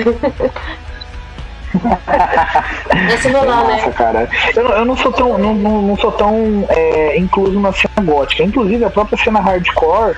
Vai 1.77 3.19
se 3.19 3.29
rolar, 3.29 3.65
né? 3.65 3.73
Nossa, 3.75 3.87
né? 3.87 3.93
cara. 3.93 4.29
Eu, 4.55 4.69
eu 4.69 4.85
não 4.85 4.97
sou 4.97 5.13
tão, 5.13 5.39
não, 5.39 5.55
não, 5.55 5.83
não 5.83 5.97
sou 5.97 6.13
tão 6.13 6.67
é, 6.69 7.19
incluso 7.19 7.59
na 7.61 7.73
cena 7.73 8.03
gótica. 8.03 8.43
Inclusive, 8.43 8.85
a 8.85 8.91
própria 8.91 9.19
cena 9.19 9.41
hardcore, 9.41 10.17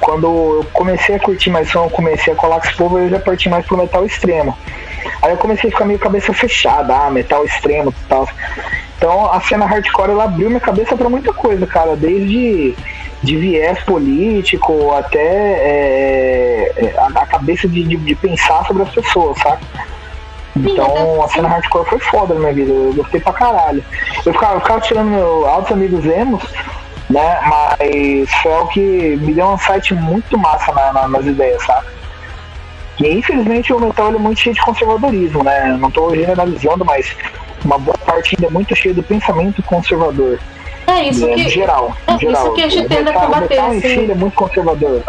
quando 0.00 0.26
eu 0.26 0.66
comecei 0.72 1.16
a 1.16 1.20
curtir 1.20 1.50
mais 1.50 1.70
som, 1.70 1.84
eu 1.84 1.90
comecei 1.90 2.32
a 2.32 2.36
colar 2.36 2.60
com 2.60 2.66
esse 2.66 2.76
povo, 2.76 2.98
eu 2.98 3.08
já 3.08 3.18
parti 3.18 3.48
mais 3.48 3.66
pro 3.66 3.76
metal 3.76 4.04
extremo. 4.04 4.56
Aí 5.22 5.30
eu 5.30 5.36
comecei 5.36 5.70
a 5.70 5.72
ficar 5.72 5.84
meio 5.84 5.98
cabeça 5.98 6.32
fechada, 6.32 6.94
ah, 6.94 7.10
metal 7.10 7.44
extremo 7.44 7.90
e 7.90 8.08
tal. 8.08 8.28
Então 8.96 9.30
a 9.30 9.40
cena 9.40 9.66
hardcore 9.66 10.10
ela 10.10 10.24
abriu 10.24 10.48
minha 10.48 10.60
cabeça 10.60 10.96
para 10.96 11.08
muita 11.08 11.32
coisa, 11.32 11.66
cara, 11.66 11.96
desde 11.96 12.74
de 13.26 13.36
viés 13.36 13.78
político 13.80 14.94
até 14.94 15.18
é, 15.18 16.72
é, 16.76 16.94
a, 16.96 17.06
a, 17.06 17.26
cabeça 17.26 17.66
de, 17.66 17.82
de, 17.82 17.96
de, 17.96 18.14
pensar 18.14 18.64
sobre 18.64 18.84
as 18.84 18.90
pessoas, 18.90 19.36
sabe? 19.38 19.62
Então 20.56 21.22
a 21.22 21.28
cena 21.28 21.48
hardcore 21.48 21.88
foi 21.88 21.98
foda 21.98 22.34
na 22.34 22.40
minha 22.40 22.52
vida, 22.52 22.72
eu 22.72 22.94
gostei 22.94 23.20
pra 23.20 23.32
caralho. 23.32 23.84
Eu 24.24 24.32
ficava, 24.32 24.54
eu 24.54 24.60
ficava 24.60 24.80
tirando 24.80 25.08
meu 25.08 25.46
altos 25.46 25.72
amigos 25.72 26.06
emos, 26.06 26.42
né? 27.10 27.40
Mas 27.46 28.32
foi 28.42 28.52
o 28.52 28.66
que 28.68 29.16
me 29.20 29.34
deu 29.34 29.48
um 29.48 29.58
site 29.58 29.92
muito 29.92 30.38
massa 30.38 30.72
na, 30.72 30.92
na, 30.92 31.08
nas 31.08 31.26
ideias, 31.26 31.62
sabe? 31.64 31.88
E 33.00 33.08
infelizmente 33.08 33.72
o 33.72 33.80
metal 33.80 34.14
é 34.14 34.18
muito 34.18 34.40
cheio 34.40 34.54
de 34.54 34.62
conservadorismo, 34.62 35.42
né? 35.42 35.76
Não 35.78 35.88
estou 35.88 36.14
generalizando, 36.14 36.84
mas 36.84 37.14
uma 37.64 37.76
boa 37.76 37.98
parte 37.98 38.36
ainda 38.36 38.46
é 38.46 38.50
muito 38.50 38.74
cheia 38.76 38.94
do 38.94 39.02
pensamento 39.02 39.62
conservador. 39.64 40.38
É 40.86 41.08
isso 41.08 41.28
é, 41.28 41.34
que. 41.34 41.48
geral, 41.48 41.96
é 42.06 42.18
geral. 42.18 42.44
isso 42.44 42.54
que 42.54 42.62
a 42.62 42.68
gente 42.68 42.88
tenta 42.88 43.12
combater. 43.12 43.58
O 43.58 43.62
metal 43.62 43.74
em 43.74 43.80
si 43.80 44.10
é 44.10 44.14
muito 44.14 44.34
conservador. 44.34 45.02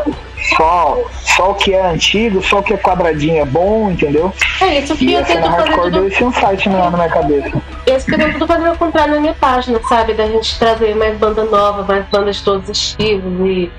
Só, 0.55 1.03
só 1.36 1.51
o 1.51 1.55
que 1.55 1.74
é 1.74 1.86
antigo, 1.86 2.41
só 2.41 2.60
o 2.60 2.63
que 2.63 2.74
é 2.74 2.77
quadradinho 2.77 3.41
é 3.41 3.46
bom, 3.46 3.91
entendeu? 3.91 4.31
É 4.62 4.79
isso 4.79 4.96
que 4.96 5.05
E 5.05 5.13
eu 5.13 5.24
tento 5.24 5.50
fazer 5.50 5.75
tudo. 5.75 6.07
esse 6.07 6.24
insight 6.24 6.69
na, 6.69 6.89
na 6.89 6.98
minha 6.98 7.10
cabeça. 7.10 7.62
Que 7.86 7.91
eu 7.91 8.17
tento 8.17 8.48
fazer 8.48 8.67
eu 8.67 8.75
comprar 8.75 9.07
na 9.07 9.19
minha 9.19 9.34
página, 9.34 9.79
sabe? 9.88 10.13
Da 10.13 10.25
gente 10.27 10.57
trazer 10.57 10.96
mais 10.96 11.17
banda 11.17 11.43
nova, 11.43 11.84
mais 11.84 12.05
bandas 12.07 12.38
de 12.38 12.43
todos 12.43 12.69
os 12.69 12.77
estilos 12.77 13.39
e. 13.48 13.72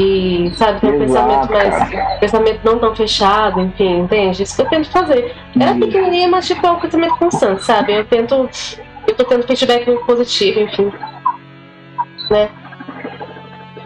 E, 0.00 0.52
sabe, 0.54 0.80
ter 0.80 0.94
um 0.94 0.98
pensamento 1.00 1.50
mais. 1.50 1.76
cara. 1.76 2.16
Pensamento 2.20 2.60
não 2.62 2.78
tão 2.78 2.94
fechado, 2.94 3.60
enfim, 3.60 3.98
entende? 4.00 4.44
Isso 4.44 4.54
que 4.54 4.62
eu 4.62 4.68
tento 4.68 4.88
fazer. 4.90 5.34
Era 5.58 5.72
Isso. 5.72 5.80
pequenininha, 5.80 6.28
mas 6.28 6.46
tipo, 6.46 6.64
é 6.64 6.70
um 6.70 6.78
pensamento 6.78 7.16
constante, 7.16 7.64
sabe? 7.64 7.94
Eu 7.94 8.04
tento. 8.04 8.48
Eu 9.08 9.14
tô 9.16 9.24
tendo 9.24 9.44
feedback 9.44 9.86
muito 9.88 10.04
positivo, 10.06 10.60
enfim. 10.60 10.92
Né? 12.30 12.48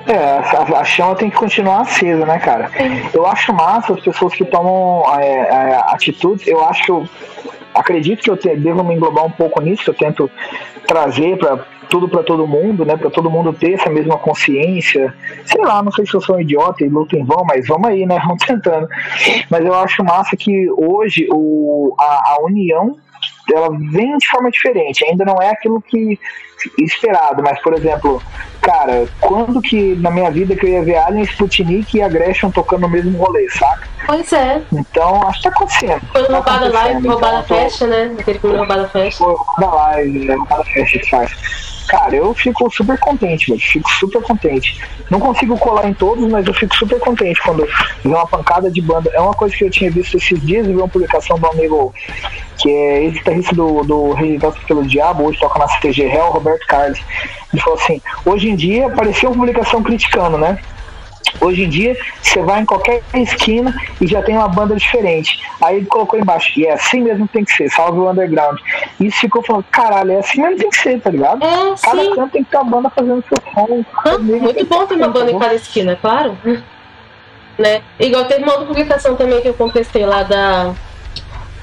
É, 0.06 0.76
a, 0.76 0.84
chama 0.84 1.14
tem 1.14 1.30
que 1.30 1.36
continuar 1.36 1.82
acesa, 1.82 2.26
né, 2.26 2.38
cara? 2.38 2.70
Eu 3.14 3.26
acho 3.26 3.52
massa 3.52 3.92
as 3.92 4.00
pessoas 4.00 4.34
que 4.34 4.44
tomam 4.44 5.04
é, 5.18 5.26
é, 5.26 5.74
atitudes. 5.86 6.46
Eu 6.46 6.64
acho 6.64 6.84
que 6.84 6.90
eu 6.90 7.08
acredito 7.74 8.22
que 8.22 8.30
eu 8.30 8.36
te, 8.36 8.54
devo 8.56 8.82
me 8.82 8.94
englobar 8.94 9.24
um 9.24 9.30
pouco 9.30 9.60
nisso. 9.60 9.90
Eu 9.90 9.94
tento 9.94 10.30
trazer 10.86 11.38
para 11.38 11.64
tudo 11.88 12.08
para 12.08 12.22
todo 12.22 12.46
mundo, 12.46 12.84
né? 12.84 12.96
Para 12.96 13.10
todo 13.10 13.30
mundo 13.30 13.52
ter 13.52 13.74
essa 13.74 13.88
mesma 13.90 14.18
consciência. 14.18 15.14
Sei 15.44 15.62
lá, 15.62 15.82
não 15.82 15.92
sei 15.92 16.04
se 16.04 16.14
eu 16.14 16.20
sou 16.20 16.36
um 16.36 16.40
idiota 16.40 16.84
e 16.84 16.88
luto 16.88 17.16
em 17.16 17.24
vão, 17.24 17.44
mas 17.46 17.68
vamos 17.68 17.88
aí, 17.88 18.04
né? 18.04 18.18
Vamos 18.26 18.44
tentando. 18.44 18.88
Mas 19.48 19.64
eu 19.64 19.74
acho 19.74 20.02
massa 20.02 20.36
que 20.36 20.68
hoje 20.70 21.28
o, 21.30 21.94
a, 21.98 22.34
a 22.34 22.44
união 22.44 22.96
ela 23.54 23.68
vem 23.70 24.16
de 24.16 24.28
forma 24.28 24.50
diferente. 24.50 25.04
Ainda 25.04 25.24
não 25.24 25.36
é 25.40 25.50
aquilo 25.50 25.80
que 25.80 26.18
esperado, 26.78 27.42
mas 27.42 27.60
por 27.62 27.74
exemplo, 27.74 28.22
cara, 28.60 29.06
quando 29.20 29.60
que 29.60 29.94
na 29.96 30.10
minha 30.10 30.30
vida 30.30 30.54
que 30.56 30.66
eu 30.66 30.70
ia 30.70 30.82
ver 30.82 30.96
Alien, 30.96 31.24
Sputnik 31.24 31.96
e 31.96 32.02
a 32.02 32.08
Gresham 32.08 32.50
tocando 32.50 32.82
no 32.82 32.88
mesmo 32.88 33.16
rolê, 33.18 33.48
saca? 33.50 33.88
Pois 34.06 34.32
é. 34.32 34.60
Então, 34.72 35.22
acho 35.28 35.38
que 35.42 35.48
tá 35.48 35.54
acontecendo. 35.54 36.02
Foi 36.12 36.24
Tá 36.24 36.32
roubada 36.34 36.68
live, 36.72 37.06
roubada 37.08 37.42
Então, 37.44 37.56
tô- 37.56 37.62
festa, 37.62 37.86
né? 37.86 38.16
Aquele 38.18 38.38
que 38.38 38.46
me 38.46 38.56
roubada 38.56 38.88
festa. 38.88 39.24
Pô, 39.24 39.44
da 39.58 39.70
live, 39.72 40.18
né, 40.26 40.36
cada 40.48 40.64
festa 40.64 41.00
faz. 41.08 41.62
Cara, 41.88 42.14
eu 42.16 42.32
fico 42.32 42.70
super 42.70 42.98
contente, 42.98 43.50
velho. 43.50 43.60
Fico 43.60 43.90
super 43.90 44.22
contente. 44.22 44.80
Não 45.10 45.20
consigo 45.20 45.58
colar 45.58 45.86
em 45.88 45.92
todos, 45.94 46.26
mas 46.30 46.46
eu 46.46 46.54
fico 46.54 46.74
super 46.76 46.98
contente 47.00 47.40
quando 47.42 47.64
vê 48.02 48.08
uma 48.08 48.26
pancada 48.26 48.70
de 48.70 48.80
banda. 48.80 49.10
É 49.12 49.20
uma 49.20 49.34
coisa 49.34 49.54
que 49.54 49.64
eu 49.64 49.70
tinha 49.70 49.90
visto 49.90 50.16
esses 50.16 50.40
dias, 50.40 50.66
eu 50.66 50.72
vi 50.74 50.78
uma 50.78 50.88
publicação 50.88 51.38
do 51.38 51.46
amigo 51.48 51.92
que 52.58 52.70
é 52.70 53.02
ex-guitarrista 53.04 53.54
do, 53.54 53.82
do 53.82 54.12
Registrados 54.12 54.58
pelo 54.64 54.84
Diabo, 54.84 55.24
hoje 55.24 55.38
toca 55.40 55.58
na 55.58 55.66
CTG 55.68 56.02
Hell, 56.04 56.30
Roberto 56.30 56.51
Carlos. 56.60 57.00
Ele 57.52 57.62
falou 57.62 57.78
assim: 57.78 58.00
hoje 58.24 58.48
em 58.48 58.56
dia 58.56 58.86
apareceu 58.86 59.30
uma 59.30 59.36
publicação 59.36 59.82
criticando, 59.82 60.38
né? 60.38 60.58
Hoje 61.40 61.64
em 61.64 61.68
dia, 61.68 61.96
você 62.20 62.42
vai 62.42 62.60
em 62.60 62.64
qualquer 62.64 63.02
esquina 63.14 63.74
e 64.00 64.06
já 64.06 64.22
tem 64.22 64.36
uma 64.36 64.48
banda 64.48 64.76
diferente. 64.76 65.40
Aí 65.60 65.78
ele 65.78 65.86
colocou 65.86 66.18
embaixo, 66.18 66.52
e 66.58 66.66
é 66.66 66.72
assim 66.72 67.02
mesmo 67.02 67.26
que 67.26 67.32
tem 67.32 67.44
que 67.44 67.52
ser, 67.52 67.70
salve 67.70 67.98
o 67.98 68.10
underground. 68.10 68.58
E 69.00 69.06
isso 69.06 69.20
ficou 69.20 69.42
falando, 69.42 69.64
caralho, 69.70 70.12
é 70.12 70.18
assim 70.18 70.40
mesmo 70.40 70.56
que 70.56 70.62
tem 70.62 70.70
que 70.70 70.78
ser, 70.78 71.00
tá 71.00 71.10
ligado? 71.10 71.42
É, 71.42 71.74
Cada 71.82 72.02
sim. 72.02 72.14
canto 72.14 72.32
tem 72.32 72.44
que 72.44 72.50
ter 72.50 72.56
uma 72.58 72.64
banda 72.64 72.90
fazendo 72.90 73.24
seu 73.28 73.38
som. 73.52 73.84
Ah, 74.04 74.18
muito 74.18 74.66
bom 74.66 74.86
ter 74.86 74.94
uma 74.94 75.08
banda 75.08 75.30
em 75.30 75.38
cada 75.38 75.54
esquina, 75.54 75.96
claro. 75.96 76.36
Né? 77.58 77.82
Igual 77.98 78.24
teve 78.26 78.42
uma 78.42 78.52
outra 78.52 78.66
publicação 78.66 79.16
também 79.16 79.40
que 79.40 79.48
eu 79.48 79.54
contestei 79.54 80.04
lá 80.04 80.22
da. 80.22 80.74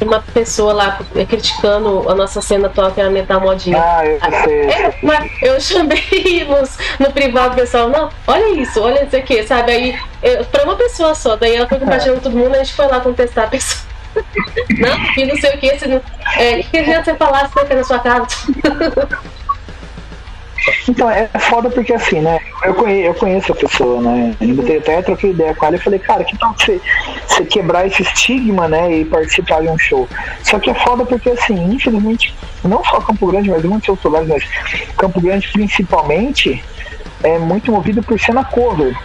Uma 0.01 0.21
pessoa 0.21 0.73
lá 0.73 0.99
criticando 1.27 2.09
a 2.09 2.15
nossa 2.15 2.41
cena 2.41 2.67
atual, 2.67 2.91
que 2.91 3.01
era 3.01 3.09
metal 3.09 3.41
modinha. 3.41 3.77
Ah, 3.77 4.05
eu 4.05 4.19
sei. 4.43 4.61
É, 4.69 4.97
mas 5.03 5.31
eu 5.41 5.59
chamei 5.59 6.45
nos, 6.47 6.77
no 6.99 7.11
privado, 7.11 7.55
pessoal, 7.55 7.89
não, 7.89 8.09
olha 8.25 8.49
isso, 8.61 8.81
olha 8.81 9.03
isso 9.03 9.15
aqui, 9.15 9.43
sabe? 9.43 9.71
Aí, 9.71 9.99
eu, 10.23 10.45
pra 10.45 10.63
uma 10.63 10.75
pessoa 10.75 11.13
só, 11.13 11.35
daí 11.35 11.55
ela 11.55 11.67
foi 11.67 11.79
compartilhando 11.79 12.17
com 12.17 12.23
todo 12.23 12.37
mundo, 12.37 12.55
a 12.55 12.59
gente 12.59 12.73
foi 12.73 12.87
lá 12.87 12.99
contestar 12.99 13.45
a 13.45 13.47
pessoa. 13.47 13.89
Não, 14.79 15.13
que 15.13 15.23
não 15.23 15.35
sei 15.37 15.53
o 15.53 15.57
que, 15.59 15.77
você 15.77 15.87
não, 15.87 16.01
é, 16.35 16.63
que 16.63 16.77
adianta 16.79 17.03
você 17.03 17.15
falar 17.15 17.47
se 17.47 17.53
você 17.53 17.75
na 17.75 17.83
sua 17.83 17.99
casa? 17.99 18.25
Então, 20.87 21.09
é 21.09 21.27
foda 21.39 21.69
porque 21.69 21.93
assim, 21.93 22.19
né? 22.21 22.39
Eu 22.63 22.73
conheço, 22.73 23.07
eu 23.07 23.13
conheço 23.13 23.51
a 23.51 23.55
pessoa, 23.55 24.01
né? 24.01 24.35
Ainda 24.39 24.77
até 24.77 25.01
troquei 25.01 25.31
ideia 25.31 25.55
com 25.55 25.65
ela 25.65 25.75
e 25.75 25.79
falei, 25.79 25.99
cara, 25.99 26.23
que 26.23 26.37
tal 26.37 26.53
você, 26.57 26.81
você 27.27 27.45
quebrar 27.45 27.87
esse 27.87 28.01
estigma, 28.01 28.67
né? 28.67 28.91
E 28.99 29.05
participar 29.05 29.61
de 29.61 29.69
um 29.69 29.77
show. 29.77 30.07
Só 30.43 30.59
que 30.59 30.69
é 30.69 30.73
foda 30.73 31.05
porque, 31.05 31.29
assim, 31.29 31.73
infelizmente, 31.73 32.33
não 32.63 32.83
só 32.83 32.99
Campo 33.01 33.27
Grande, 33.27 33.49
mas 33.49 33.63
muitos 33.63 33.89
outros 33.89 34.05
lugares, 34.05 34.27
mas 34.27 34.43
Campo 34.97 35.21
Grande 35.21 35.47
principalmente, 35.51 36.63
é 37.23 37.37
muito 37.37 37.71
movido 37.71 38.01
por 38.01 38.19
cena 38.19 38.43
cover, 38.43 38.95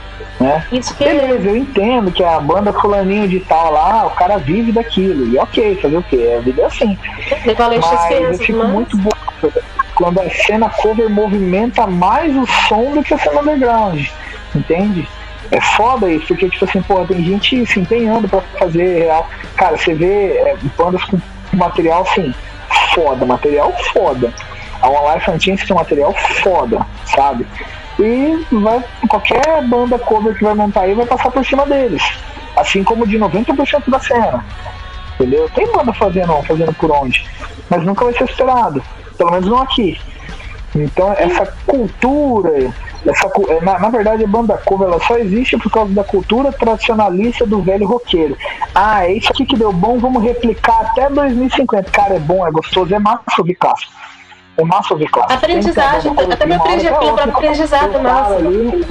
né? 0.41 0.67
Isso 0.73 0.95
que 0.95 1.05
é. 1.05 1.15
Beleza, 1.15 1.49
eu 1.49 1.57
entendo 1.57 2.11
que 2.11 2.23
a 2.25 2.41
banda 2.41 2.73
fulaninho 2.73 3.29
de 3.29 3.41
tal 3.41 3.73
lá, 3.73 4.07
o 4.07 4.11
cara 4.11 4.39
vive 4.39 4.73
daquilo. 4.73 5.27
E 5.29 5.39
ok, 5.39 5.77
fazer 5.77 5.97
o 5.97 6.03
quê? 6.03 6.35
A 6.37 6.41
vida 6.41 6.63
é 6.63 6.65
assim. 6.67 6.99
Mas 7.81 8.11
eu 8.11 8.39
fico 8.39 8.59
mas. 8.59 8.73
muito 8.73 8.97
bom 8.97 9.11
quando 9.95 10.21
a 10.21 10.31
cena 10.31 10.69
cover 10.69 11.09
movimenta 11.09 11.87
mais 11.87 12.35
o 12.37 12.47
som 12.69 12.93
do 12.93 13.03
que 13.03 13.15
a 13.15 13.19
cena 13.19 13.41
underground, 13.41 14.07
entende? 14.55 15.09
É 15.51 15.61
foda 15.61 16.11
isso, 16.11 16.27
porque, 16.29 16.49
tipo 16.49 16.65
assim, 16.65 16.83
pô, 16.83 17.05
tem 17.05 17.23
gente 17.23 17.65
se 17.67 17.79
empenhando 17.79 18.29
pra 18.29 18.41
fazer 18.59 18.99
real. 18.99 19.29
Cara, 19.57 19.77
você 19.77 19.95
vê 19.95 20.33
é, 20.33 20.57
bandas 20.77 21.05
com 21.05 21.21
material, 21.53 22.03
assim, 22.03 22.35
foda, 22.95 23.25
material 23.27 23.73
foda. 23.93 24.33
A 24.81 24.89
One 24.89 25.15
Life 25.15 25.31
Antiques 25.31 25.67
tem 25.67 25.77
um 25.77 25.79
material 25.79 26.13
foda, 26.43 26.85
sabe? 27.05 27.47
E 27.99 28.45
vai, 28.51 28.83
qualquer 29.09 29.63
banda 29.63 29.99
cover 29.99 30.37
que 30.37 30.45
vai 30.45 30.55
montar 30.55 30.83
aí 30.83 30.95
vai 30.95 31.07
passar 31.07 31.31
por 31.31 31.45
cima 31.45 31.65
deles. 31.67 32.03
Assim 32.57 32.83
como 32.83 33.07
de 33.07 33.19
90% 33.19 33.83
da 33.89 34.01
cena. 34.01 34.45
Entendeu? 35.15 35.49
Tem 35.55 35.71
banda 35.71 35.93
fazendo, 35.93 36.43
fazendo 36.43 36.75
por 36.75 36.91
onde, 36.91 37.25
mas 37.71 37.85
nunca 37.85 38.05
vai 38.05 38.15
ser 38.15 38.25
esperado. 38.25 38.83
Pelo 39.17 39.31
menos 39.31 39.47
não 39.49 39.59
aqui. 39.59 39.99
Então 40.75 41.13
essa 41.13 41.47
cultura, 41.67 42.73
essa, 43.07 43.31
é, 43.49 43.61
na, 43.65 43.79
na 43.79 43.89
verdade 43.91 44.25
a 44.25 44.27
banda 44.27 44.61
cover 44.65 44.89
ela 44.89 45.01
só 45.07 45.17
existe 45.19 45.57
por 45.57 45.71
causa 45.71 45.93
da 45.95 46.03
cultura 46.03 46.53
tradicionalista 46.53 47.47
do 47.47 47.63
velho 47.63 47.87
roqueiro. 47.87 48.37
Ah, 48.75 49.07
é 49.07 49.13
isso 49.13 49.31
aqui 49.31 49.47
que 49.47 49.57
deu 49.57 49.73
bom, 49.73 49.99
vamos 50.01 50.23
replicar 50.25 50.81
até 50.81 51.09
2050. 51.09 51.91
Cara, 51.93 52.15
é 52.15 52.19
bom, 52.19 52.45
é 52.47 52.51
gostoso, 52.51 52.93
é 52.93 52.99
massa 52.99 53.23
ouvir 53.39 53.55
clássico. 53.55 53.93
É 54.57 54.65
massa 54.65 54.95
ouvir 54.95 55.09
clássico. 55.09 55.35
Aprendizagem, 55.35 56.11
uma 56.11 56.23
até 56.23 56.45
me 56.47 56.59
coisa 56.59 56.89
aprendi 56.89 56.89
pelo 56.89 57.21
aprendizado, 57.37 57.89
o 57.91 57.93
cara 57.93 58.03
massa. 58.03 58.35
ali- 58.35 58.87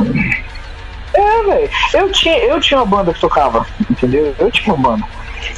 É, 1.15 1.43
velho. 1.43 1.69
Eu 1.93 2.11
tinha, 2.11 2.37
eu 2.39 2.59
tinha 2.61 2.79
uma 2.79 2.85
banda 2.85 3.13
que 3.13 3.19
tocava, 3.19 3.65
entendeu? 3.91 4.33
Eu 4.39 4.49
tinha 4.49 4.73
uma 4.73 4.89
banda. 4.91 5.05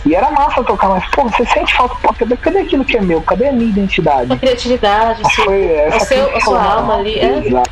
E 0.06 0.15
era 0.15 0.30
massa 0.32 0.63
tocar, 0.63 0.89
mas, 0.89 1.06
pô, 1.12 1.24
você 1.24 1.46
sente 1.46 1.74
falta, 1.75 1.96
pô, 2.01 2.13
cadê, 2.13 2.38
cadê 2.38 2.60
aquilo 2.60 2.86
que 2.86 2.98
é 2.98 3.01
meu? 3.01 3.22
Cadê 3.22 3.48
a 3.48 3.51
minha 3.51 3.70
identidade? 3.70 4.32
A 4.32 4.38
criatividade, 4.38 5.22
assim. 5.25 5.44
foi 5.44 5.72
essa 5.72 5.98
o 5.98 6.08
seu- 6.08 6.36
a 6.38 6.42
sua 6.42 6.63
alma 6.63 6.96
ali, 6.98 7.18
é. 7.20 7.38
Exato. 7.46 7.72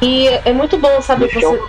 E 0.00 0.26
é 0.44 0.52
muito 0.52 0.76
bom, 0.78 1.00
sabe? 1.00 1.28
Você... 1.28 1.60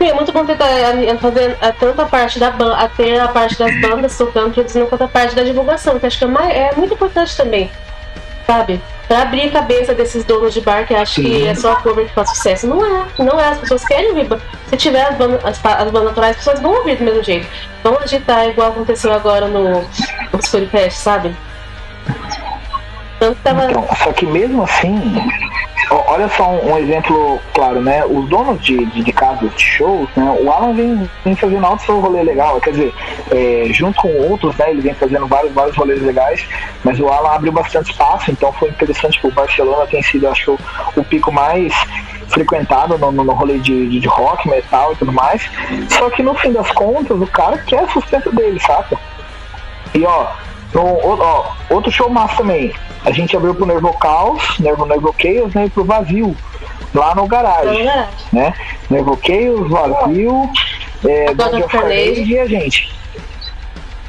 É, 0.00 0.06
é 0.08 0.12
muito 0.14 0.32
bom 0.32 0.44
tentar 0.44 0.66
é, 0.68 1.16
fazer 1.18 1.56
é, 1.60 1.72
tanto 1.72 2.00
a 2.02 2.06
parte 2.06 2.38
da 2.38 2.50
banda, 2.50 2.76
até 2.76 3.20
a 3.20 3.28
parte 3.28 3.58
das 3.58 3.80
bandas 3.80 4.16
tocando, 4.16 4.52
produzindo, 4.52 4.86
quanto 4.86 5.04
a 5.04 5.08
parte 5.08 5.34
da 5.34 5.42
divulgação, 5.42 5.98
que 5.98 6.06
acho 6.06 6.18
que 6.18 6.24
é, 6.24 6.28
mais, 6.28 6.50
é 6.50 6.72
muito 6.76 6.94
importante 6.94 7.36
também, 7.36 7.70
sabe? 8.46 8.80
Pra 9.10 9.22
abrir 9.22 9.48
a 9.48 9.50
cabeça 9.50 9.92
desses 9.92 10.24
donos 10.24 10.54
de 10.54 10.60
bar 10.60 10.86
que 10.86 10.94
acham 10.94 11.24
que 11.24 11.44
é 11.44 11.52
só 11.52 11.72
a 11.72 11.76
cover 11.82 12.06
que 12.06 12.14
faz 12.14 12.30
sucesso. 12.30 12.68
Não 12.68 12.86
é, 12.86 13.08
não 13.18 13.40
é. 13.40 13.48
As 13.48 13.58
pessoas 13.58 13.84
querem 13.84 14.10
ouvir. 14.10 14.28
Se 14.68 14.76
tiver 14.76 15.02
as 15.02 15.16
bandas, 15.16 15.44
as, 15.44 15.66
as 15.66 15.90
bandas 15.90 16.04
naturais, 16.04 16.36
as 16.36 16.44
pessoas 16.44 16.60
vão 16.60 16.76
ouvir 16.76 16.96
do 16.96 17.02
mesmo 17.02 17.20
jeito. 17.24 17.44
Vão 17.82 17.98
agitar 17.98 18.46
igual 18.46 18.70
aconteceu 18.70 19.12
agora 19.12 19.48
no, 19.48 19.80
no 19.80 20.40
Spotify, 20.40 20.88
sabe? 20.92 21.34
Tanto 23.18 23.34
que 23.34 23.42
tava. 23.42 23.68
Então, 23.68 23.88
só 23.96 24.12
que 24.12 24.24
mesmo 24.26 24.62
assim, 24.62 25.12
olha 25.90 26.28
só 26.28 26.48
um, 26.48 26.72
um 26.72 26.78
exemplo 26.78 27.40
claro, 27.52 27.80
né? 27.80 28.04
Os 28.04 28.28
donos 28.28 28.62
de, 28.62 28.84
de, 28.86 29.02
de 29.02 29.12
casas 29.12 29.52
de 29.54 29.62
shows, 29.62 30.08
né? 30.16 30.38
O 30.40 30.50
Alan 30.50 30.72
vem, 30.72 31.10
vem 31.24 31.34
fazendo 31.34 31.66
alto 31.66 31.82
seu 31.82 32.00
rolê 32.00 32.22
legal, 32.22 32.60
quer 32.60 32.70
dizer, 32.70 32.94
é, 33.30 33.66
junto 33.72 34.00
com 34.00 34.08
outros, 34.28 34.54
né? 34.56 34.70
Ele 34.70 34.80
vem 34.80 34.94
fazendo 34.94 35.26
vários, 35.26 35.52
vários 35.52 35.76
rolês 35.76 36.02
legais, 36.02 36.46
mas 36.84 36.98
o 37.00 37.08
Alan 37.08 37.30
abriu 37.30 37.52
bastante 37.52 37.90
espaço, 37.90 38.30
então 38.30 38.52
foi 38.52 38.68
interessante 38.68 39.20
que 39.20 39.26
o 39.26 39.32
Barcelona 39.32 39.86
tem 39.86 40.02
sido, 40.02 40.28
acho 40.28 40.58
o 40.96 41.04
pico 41.04 41.32
mais 41.32 41.74
frequentado 42.28 42.96
no, 42.96 43.10
no, 43.10 43.24
no 43.24 43.32
rolê 43.32 43.58
de, 43.58 43.88
de, 43.88 44.00
de 44.00 44.08
rock, 44.08 44.48
metal 44.48 44.92
e 44.92 44.96
tudo 44.96 45.12
mais. 45.12 45.50
Só 45.88 46.08
que 46.10 46.22
no 46.22 46.34
fim 46.34 46.52
das 46.52 46.70
contas, 46.70 47.20
o 47.20 47.26
cara 47.26 47.58
quer 47.58 47.88
sustento 47.90 48.34
dele, 48.34 48.60
saca? 48.60 48.96
E 49.92 50.04
ó, 50.06 50.28
no, 50.74 50.82
o- 50.82 51.18
ó, 51.20 51.52
outro 51.70 51.90
show 51.90 52.08
massa 52.10 52.36
também. 52.36 52.72
A 53.04 53.10
gente 53.10 53.36
abriu 53.36 53.54
pro 53.54 53.66
Nervo 53.66 53.92
Caos, 53.98 54.58
Nervo 54.58 54.84
Nervo 54.86 55.14
Chaos, 55.20 55.54
né? 55.54 55.66
E 55.66 55.70
pro 55.70 55.84
Vazio, 55.84 56.36
lá 56.94 57.14
no 57.14 57.26
garagem, 57.26 57.84
garagem. 57.84 58.08
né? 58.32 58.54
Nervo 58.90 59.18
Chaos, 59.24 59.68
Vazio, 59.70 60.50
é, 61.06 61.30
of 61.30 61.68
Carnage. 61.68 62.24
e 62.24 62.38
a 62.38 62.46
gente. 62.46 62.92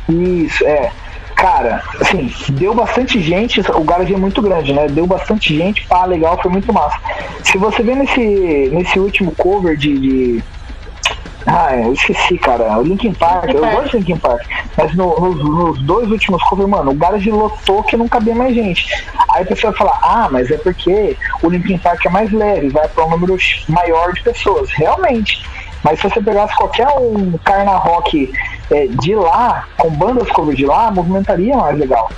Isso, 0.10 0.66
é. 0.66 0.92
Cara, 1.36 1.82
assim, 2.00 2.32
deu 2.50 2.74
bastante 2.74 3.20
gente, 3.20 3.62
o 3.62 3.84
garagem 3.84 4.16
é 4.16 4.20
muito 4.20 4.42
grande, 4.44 4.74
né? 4.74 4.88
Deu 4.88 5.08
bastante 5.08 5.58
gente, 5.58 5.88
pá, 5.88 6.06
legal, 6.06 6.40
foi 6.40 6.52
muito 6.52 6.72
massa. 6.72 7.00
Se 7.44 7.58
você 7.58 7.82
vê 7.82 7.96
nesse, 7.96 8.70
nesse 8.72 9.00
último 9.00 9.32
cover 9.36 9.76
de, 9.76 9.98
de, 9.98 10.44
Ah, 11.46 11.76
eu 11.76 11.94
esqueci, 11.94 12.38
cara. 12.38 12.78
O 12.78 12.84
Linkin 12.84 13.14
Park, 13.14 13.46
Linkin 13.46 13.58
eu 13.58 13.62
Park. 13.62 13.76
gosto 13.76 13.90
de 13.92 13.98
Linkin 13.98 14.18
Park. 14.18 14.42
Mas 14.78 14.96
no, 14.96 15.20
nos, 15.20 15.44
nos, 15.44 15.82
dois 15.82 16.10
últimos 16.12 16.42
covers, 16.44 16.70
mano, 16.70 16.92
o 16.92 16.96
garage 16.96 17.32
lotou 17.32 17.84
que 17.84 17.98
não 17.98 18.08
cabia 18.08 18.36
mais 18.36 18.54
gente. 18.54 18.88
Aí 19.32 19.44
a 19.44 19.46
pessoa 19.46 19.74
fala, 19.74 19.98
ah, 20.02 20.30
mas 20.32 20.52
é 20.52 20.58
porque 20.58 21.18
o 21.42 21.50
Linkin 21.50 21.78
Park 21.78 22.06
é 22.06 22.10
mais 22.10 22.32
leve, 22.32 22.70
vai 22.70 22.88
para 22.88 23.06
um 23.06 23.10
número 23.10 23.38
maior 23.68 24.14
de 24.14 24.22
pessoas. 24.22 24.70
Realmente. 24.72 25.44
Mas 25.84 26.00
se 26.00 26.10
você 26.10 26.22
pegasse 26.22 26.56
qualquer 26.56 26.88
um 27.00 27.38
carna 27.44 27.72
rock 27.72 28.32
é, 28.70 28.88
de 28.88 29.16
lá, 29.16 29.68
com 29.78 29.90
bandas 29.90 30.30
cover 30.30 30.56
de 30.56 30.66
lá, 30.66 30.92
movimentaria 30.92 31.58
mais 31.58 31.78
legal. 31.78 32.12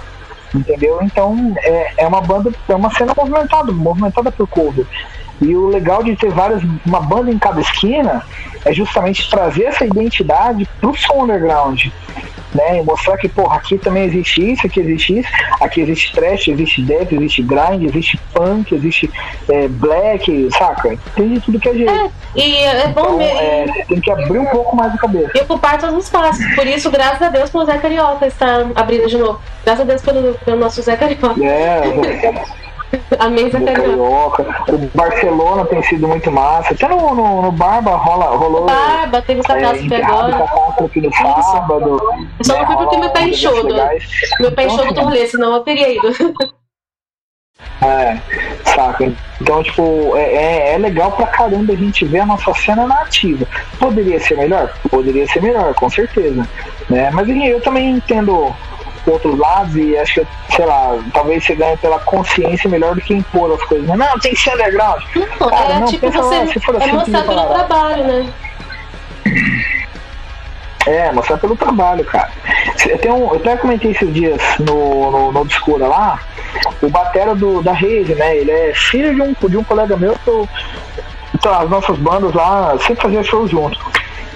Entendeu? 0.54 1.00
Então 1.02 1.54
é, 1.64 1.94
é 1.98 2.08
uma 2.08 2.22
banda, 2.22 2.52
é 2.68 2.76
uma 2.76 2.94
cena 2.94 3.14
movimentada, 3.18 3.72
movimentada 3.72 4.32
por 4.32 4.48
cover. 4.48 4.86
E 5.42 5.56
o 5.56 5.68
legal 5.68 6.04
de 6.04 6.16
ter 6.16 6.32
várias, 6.32 6.62
uma 6.86 7.02
banda 7.02 7.32
em 7.32 7.38
cada 7.38 7.60
esquina 7.60 8.24
é 8.66 8.74
justamente 8.74 9.30
trazer 9.30 9.64
essa 9.66 9.86
identidade 9.86 10.68
pro 10.80 10.96
som 10.96 11.24
underground 11.24 11.88
né? 12.54 12.80
E 12.80 12.84
mostrar 12.84 13.18
que, 13.18 13.28
porra, 13.28 13.58
aqui 13.58 13.78
também 13.78 14.06
existe 14.06 14.52
isso, 14.52 14.66
aqui 14.66 14.80
existe 14.80 15.20
isso, 15.20 15.30
aqui 15.60 15.82
existe 15.82 16.14
trash, 16.14 16.48
existe 16.48 16.82
death, 16.82 17.12
existe 17.12 17.42
grind, 17.42 17.84
existe 17.84 18.18
punk, 18.34 18.74
existe 18.74 19.10
é, 19.50 19.68
black, 19.68 20.50
saca? 20.58 20.98
Tem 21.16 21.34
de 21.34 21.40
tudo 21.40 21.60
que 21.60 21.70
é 21.70 21.74
jeito. 21.74 21.92
É, 21.92 22.12
e 22.36 22.56
é 22.58 22.88
bom 22.88 23.02
então, 23.02 23.18
mesmo. 23.18 23.40
É, 23.40 23.86
tem 23.88 24.00
que 24.00 24.12
abrir 24.12 24.40
um 24.40 24.46
pouco 24.46 24.76
mais 24.76 24.94
a 24.94 24.98
cabeça. 24.98 25.32
E 25.36 25.42
ocupar 25.42 25.80
todos 25.80 25.96
os 25.98 26.06
espaços. 26.06 26.46
Por 26.56 26.68
isso, 26.68 26.90
graças 26.92 27.22
a 27.22 27.30
Deus, 27.30 27.50
pelo 27.50 27.66
Zé 27.66 27.78
Carioca 27.78 28.28
está 28.28 28.66
abrindo 28.76 29.08
de 29.08 29.18
novo. 29.18 29.40
Graças 29.64 29.82
a 29.82 29.86
Deus 29.86 30.02
pelo, 30.02 30.34
pelo 30.36 30.58
nosso 30.58 30.82
Zé 30.82 30.96
Carioca. 30.96 31.44
É, 31.44 31.82
A 33.20 33.30
mesa 33.30 33.60
carioca. 33.60 34.46
O 34.70 34.78
Barcelona 34.96 35.66
tem 35.66 35.82
sido 35.84 36.08
muito 36.08 36.32
massa. 36.32 36.74
Até 36.74 36.88
no, 36.88 37.14
no, 37.16 37.42
no 37.42 37.52
Barba 37.52 37.96
rola, 37.96 38.36
rolou. 38.38 38.66
Barba, 38.66 39.22
teve 39.22 39.42
o 39.42 39.44
catástrofe 39.44 39.94
é, 39.94 40.04
agora. 40.04 40.46
aqui 40.86 41.02
no 41.02 41.14
sábado. 41.14 42.02
Só 42.42 42.58
não 42.58 42.66
fui 42.66 42.76
porque 42.78 42.98
meu 42.98 43.10
pé 43.10 43.24
enxuto. 43.24 43.76
Meu 44.40 44.52
pé 44.52 44.64
então, 44.64 44.94
do 44.94 45.02
rolê, 45.02 45.28
senão 45.28 45.54
eu 45.54 45.60
teria 45.62 45.90
ido. 45.94 46.08
É, 47.82 48.18
saca? 48.66 49.12
Então, 49.42 49.64
tipo, 49.64 50.16
é, 50.16 50.36
é, 50.36 50.74
é, 50.74 50.78
legal 50.78 51.12
pra 51.12 51.28
caramba 51.28 51.74
a 51.74 51.76
gente 51.76 52.06
ver 52.06 52.20
a 52.20 52.26
nossa 52.26 52.54
cena 52.54 52.86
nativa. 52.88 53.46
Poderia 53.80 54.20
ser 54.20 54.38
melhor? 54.38 54.74
Poderia 54.90 55.28
ser 55.28 55.42
melhor, 55.42 55.74
com 55.74 55.90
certeza. 55.90 56.48
Né? 56.90 57.10
Mas 57.12 57.28
eu 57.30 57.62
também 57.62 57.92
entendo 57.92 58.54
outros 59.06 59.38
lados 59.38 59.76
e 59.76 59.98
acho 59.98 60.22
que, 60.22 60.28
sei 60.56 60.66
lá, 60.66 60.98
talvez 61.14 61.44
você 61.44 61.56
ganhe 61.56 61.78
pela 61.78 62.00
consciência 62.00 62.70
melhor 62.70 62.96
do 62.96 63.02
que 63.02 63.14
impor 63.14 63.54
as 63.54 63.64
coisas. 63.64 63.88
Mas, 63.88 63.98
não, 63.98 64.20
tem 64.20 64.34
que 64.34 64.40
ser 64.40 64.54
underground. 64.54 65.04
Não, 65.40 65.50
Cara, 65.50 65.74
é 65.74 65.80
não, 65.80 65.88
tipo 65.88 66.12
você 66.12 66.40
lá, 66.40 66.48
se 66.48 66.60
for 66.60 66.76
assim, 66.78 66.90
é 66.90 66.94
mostrar 66.94 67.22
pelo 67.24 67.46
trabalho, 67.46 68.04
né? 68.06 68.34
É, 70.86 71.12
mostrar 71.12 71.38
pelo 71.38 71.56
trabalho, 71.56 72.04
cara. 72.06 72.30
Eu, 72.88 72.98
tenho, 72.98 73.16
eu 73.16 73.36
até 73.36 73.56
comentei 73.56 73.92
esses 73.92 74.14
dias 74.14 74.42
no, 74.60 75.12
no, 75.12 75.32
no 75.32 75.40
Obscura 75.42 75.88
lá, 75.88 76.20
o 76.82 76.90
batera 76.90 77.34
do, 77.34 77.62
da 77.62 77.72
Rede, 77.72 78.16
né? 78.16 78.36
Ele 78.36 78.52
é 78.52 78.74
filho 78.74 79.14
de 79.16 79.22
um, 79.22 79.50
de 79.50 79.58
um 79.58 79.64
colega 79.64 79.96
meu 79.96 80.14
que 80.14 80.28
eu, 80.28 80.48
então, 81.34 81.60
as 81.60 81.70
nossas 81.70 81.98
bandas 81.98 82.34
lá 82.34 82.78
sempre 82.80 83.02
fazia 83.02 83.24
show 83.24 83.48
junto, 83.48 83.78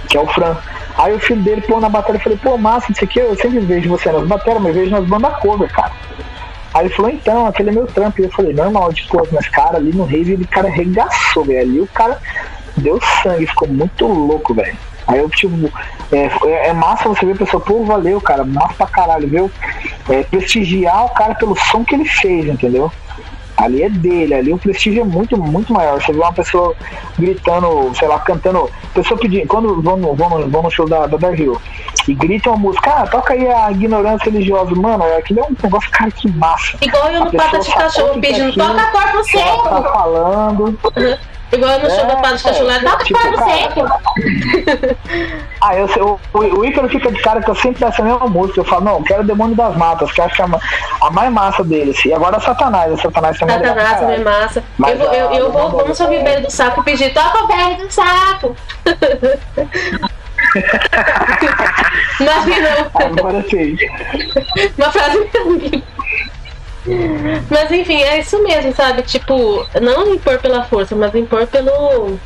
que 0.09 0.17
é 0.17 0.19
o 0.19 0.27
Fran. 0.27 0.57
Aí 0.97 1.13
o 1.13 1.19
filho 1.19 1.41
dele 1.41 1.61
pô 1.61 1.79
na 1.79 1.89
bateria, 1.89 2.17
eu 2.17 2.23
falei, 2.23 2.39
pô, 2.41 2.57
massa, 2.57 2.91
isso 2.91 3.03
aqui, 3.03 3.19
eu 3.19 3.35
sempre 3.35 3.59
vejo 3.59 3.89
você 3.89 4.11
nas 4.11 4.27
baterias, 4.27 4.61
mas 4.61 4.75
vejo 4.75 4.91
nas 4.91 5.05
bandas 5.05 5.37
cover, 5.37 5.71
cara. 5.71 5.91
Aí 6.73 6.85
ele 6.85 6.93
falou, 6.93 7.11
então, 7.11 7.45
aquele 7.45 7.69
é 7.69 7.73
meu 7.73 7.87
trampo. 7.87 8.21
E 8.21 8.25
eu 8.25 8.31
falei, 8.31 8.53
normal, 8.53 8.91
tipo, 8.93 9.27
mas 9.31 9.47
cara, 9.47 9.77
ali 9.77 9.91
no 9.93 10.05
Rave, 10.05 10.33
ele 10.33 10.45
cara 10.45 10.67
arregaçou, 10.67 11.45
velho. 11.45 11.61
Ali 11.61 11.81
o 11.81 11.87
cara 11.87 12.19
deu 12.75 12.99
sangue, 13.23 13.47
ficou 13.47 13.67
muito 13.67 14.05
louco, 14.07 14.53
velho. 14.53 14.77
Aí 15.07 15.19
eu, 15.19 15.29
tipo, 15.29 15.71
é, 16.11 16.29
é, 16.67 16.73
massa 16.73 17.07
você 17.07 17.25
ver 17.25 17.33
a 17.33 17.37
pessoa, 17.37 17.63
pô, 17.63 17.83
valeu, 17.83 18.19
cara, 18.19 18.43
massa 18.43 18.73
pra 18.73 18.87
caralho, 18.87 19.27
viu? 19.27 19.51
É, 20.09 20.23
prestigiar 20.23 21.05
o 21.05 21.09
cara 21.09 21.33
pelo 21.35 21.55
som 21.55 21.83
que 21.85 21.95
ele 21.95 22.05
fez, 22.05 22.45
entendeu? 22.47 22.91
Ali 23.57 23.83
é 23.83 23.89
dele, 23.89 24.33
ali 24.33 24.53
o 24.53 24.57
prestígio 24.57 25.01
é 25.01 25.05
muito, 25.05 25.35
muito 25.37 25.73
maior. 25.73 26.01
Você 26.01 26.13
vê 26.13 26.19
uma 26.19 26.33
pessoa 26.33 26.75
gritando, 27.17 27.91
sei 27.95 28.07
lá, 28.07 28.19
cantando. 28.19 28.69
Pessoa 28.93 29.19
pedindo, 29.19 29.47
quando 29.47 29.81
vão, 29.81 30.15
vão, 30.15 30.49
vão 30.49 30.63
no 30.63 30.71
show 30.71 30.87
da, 30.87 31.07
da 31.07 31.35
Hill 31.35 31.59
e 32.07 32.13
gritam 32.13 32.53
a 32.53 32.57
música, 32.57 32.91
ah, 32.91 33.07
toca 33.07 33.33
aí 33.33 33.47
a 33.47 33.71
ignorância 33.71 34.31
religiosa, 34.31 34.73
mano, 34.75 35.03
aquilo 35.17 35.41
é 35.41 35.43
um 35.43 35.55
negócio, 35.61 35.89
cara, 35.91 36.09
que 36.11 36.31
massa. 36.31 36.77
Igual 36.81 37.09
eu 37.09 37.25
no 37.25 37.31
Pata 37.31 37.59
de 37.59 37.73
Cachorro 37.73 38.21
pedindo, 38.21 38.53
toca 38.53 38.91
corpo 38.91 39.23
seco. 39.23 39.69
Tá 39.69 39.83
falando. 39.83 40.63
Uhum. 40.65 41.17
Igual 41.51 41.79
no 41.79 41.89
show 41.89 41.99
é, 41.99 42.05
do 42.05 42.21
Padre 42.21 42.43
Cachulé, 42.43 42.79
dá 42.79 42.97
tipo, 42.97 43.19
para 43.19 43.45
seco. 43.45 43.87
Ah, 45.59 45.75
eu, 45.75 45.87
eu, 45.87 46.19
o, 46.33 46.39
o 46.59 46.65
Ícaro 46.65 46.87
fica 46.87 47.11
de 47.11 47.19
cara 47.19 47.41
que 47.41 47.49
eu 47.49 47.55
sempre 47.55 47.83
peço 47.83 47.99
a 47.99 48.05
mesma 48.05 48.27
música. 48.27 48.59
Eu 48.59 48.63
falo, 48.63 48.85
não, 48.85 49.03
quero 49.03 49.23
o 49.23 49.25
Demônio 49.25 49.55
das 49.55 49.75
Matas, 49.75 50.11
que 50.11 50.21
acho 50.21 50.35
que 50.35 50.41
é 50.43 50.45
a, 50.45 51.07
a 51.07 51.09
mais 51.09 51.33
massa 51.33 51.63
deles. 51.63 52.05
E 52.05 52.13
agora 52.13 52.39
Satanás, 52.39 52.93
a 52.93 52.97
Satanás 52.97 53.39
também 53.39 53.55
Satanás 53.55 53.91
é 53.91 53.95
também 53.95 54.15
é 54.17 54.23
massa. 54.23 54.63
Mas, 54.77 54.99
eu, 54.99 55.11
eu, 55.11 55.33
eu 55.33 55.51
vou, 55.51 55.71
vamos 55.71 55.97
subir 55.97 56.21
o 56.21 56.23
velho 56.23 56.45
do 56.45 56.51
saco 56.51 56.81
e 56.81 56.83
pedir, 56.83 57.11
toca 57.11 57.43
o 57.43 57.47
velho 57.47 57.77
do 57.77 57.91
saco. 57.91 58.55
Imagina. 62.19 62.91
Agora 62.93 63.43
sim. 63.49 63.75
Uma 64.77 64.91
frase. 64.91 65.83
Mas 67.49 67.71
enfim, 67.71 68.01
é 68.01 68.19
isso 68.19 68.41
mesmo, 68.43 68.73
sabe? 68.73 69.01
Tipo, 69.03 69.65
não 69.81 70.13
impor 70.13 70.39
pela 70.39 70.63
força, 70.63 70.95
mas 70.95 71.13
impor 71.15 71.45
pelo. 71.47 72.17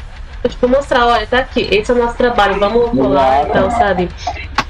Tipo, 0.47 0.67
mostrar, 0.67 1.05
olha, 1.05 1.27
tá 1.27 1.39
aqui, 1.39 1.67
esse 1.71 1.91
é 1.91 1.93
o 1.93 1.97
nosso 1.97 2.17
trabalho, 2.17 2.59
vamos 2.59 2.89
rolar 2.97 3.43
e 3.43 3.51
tal, 3.51 3.69
sabe? 3.71 4.09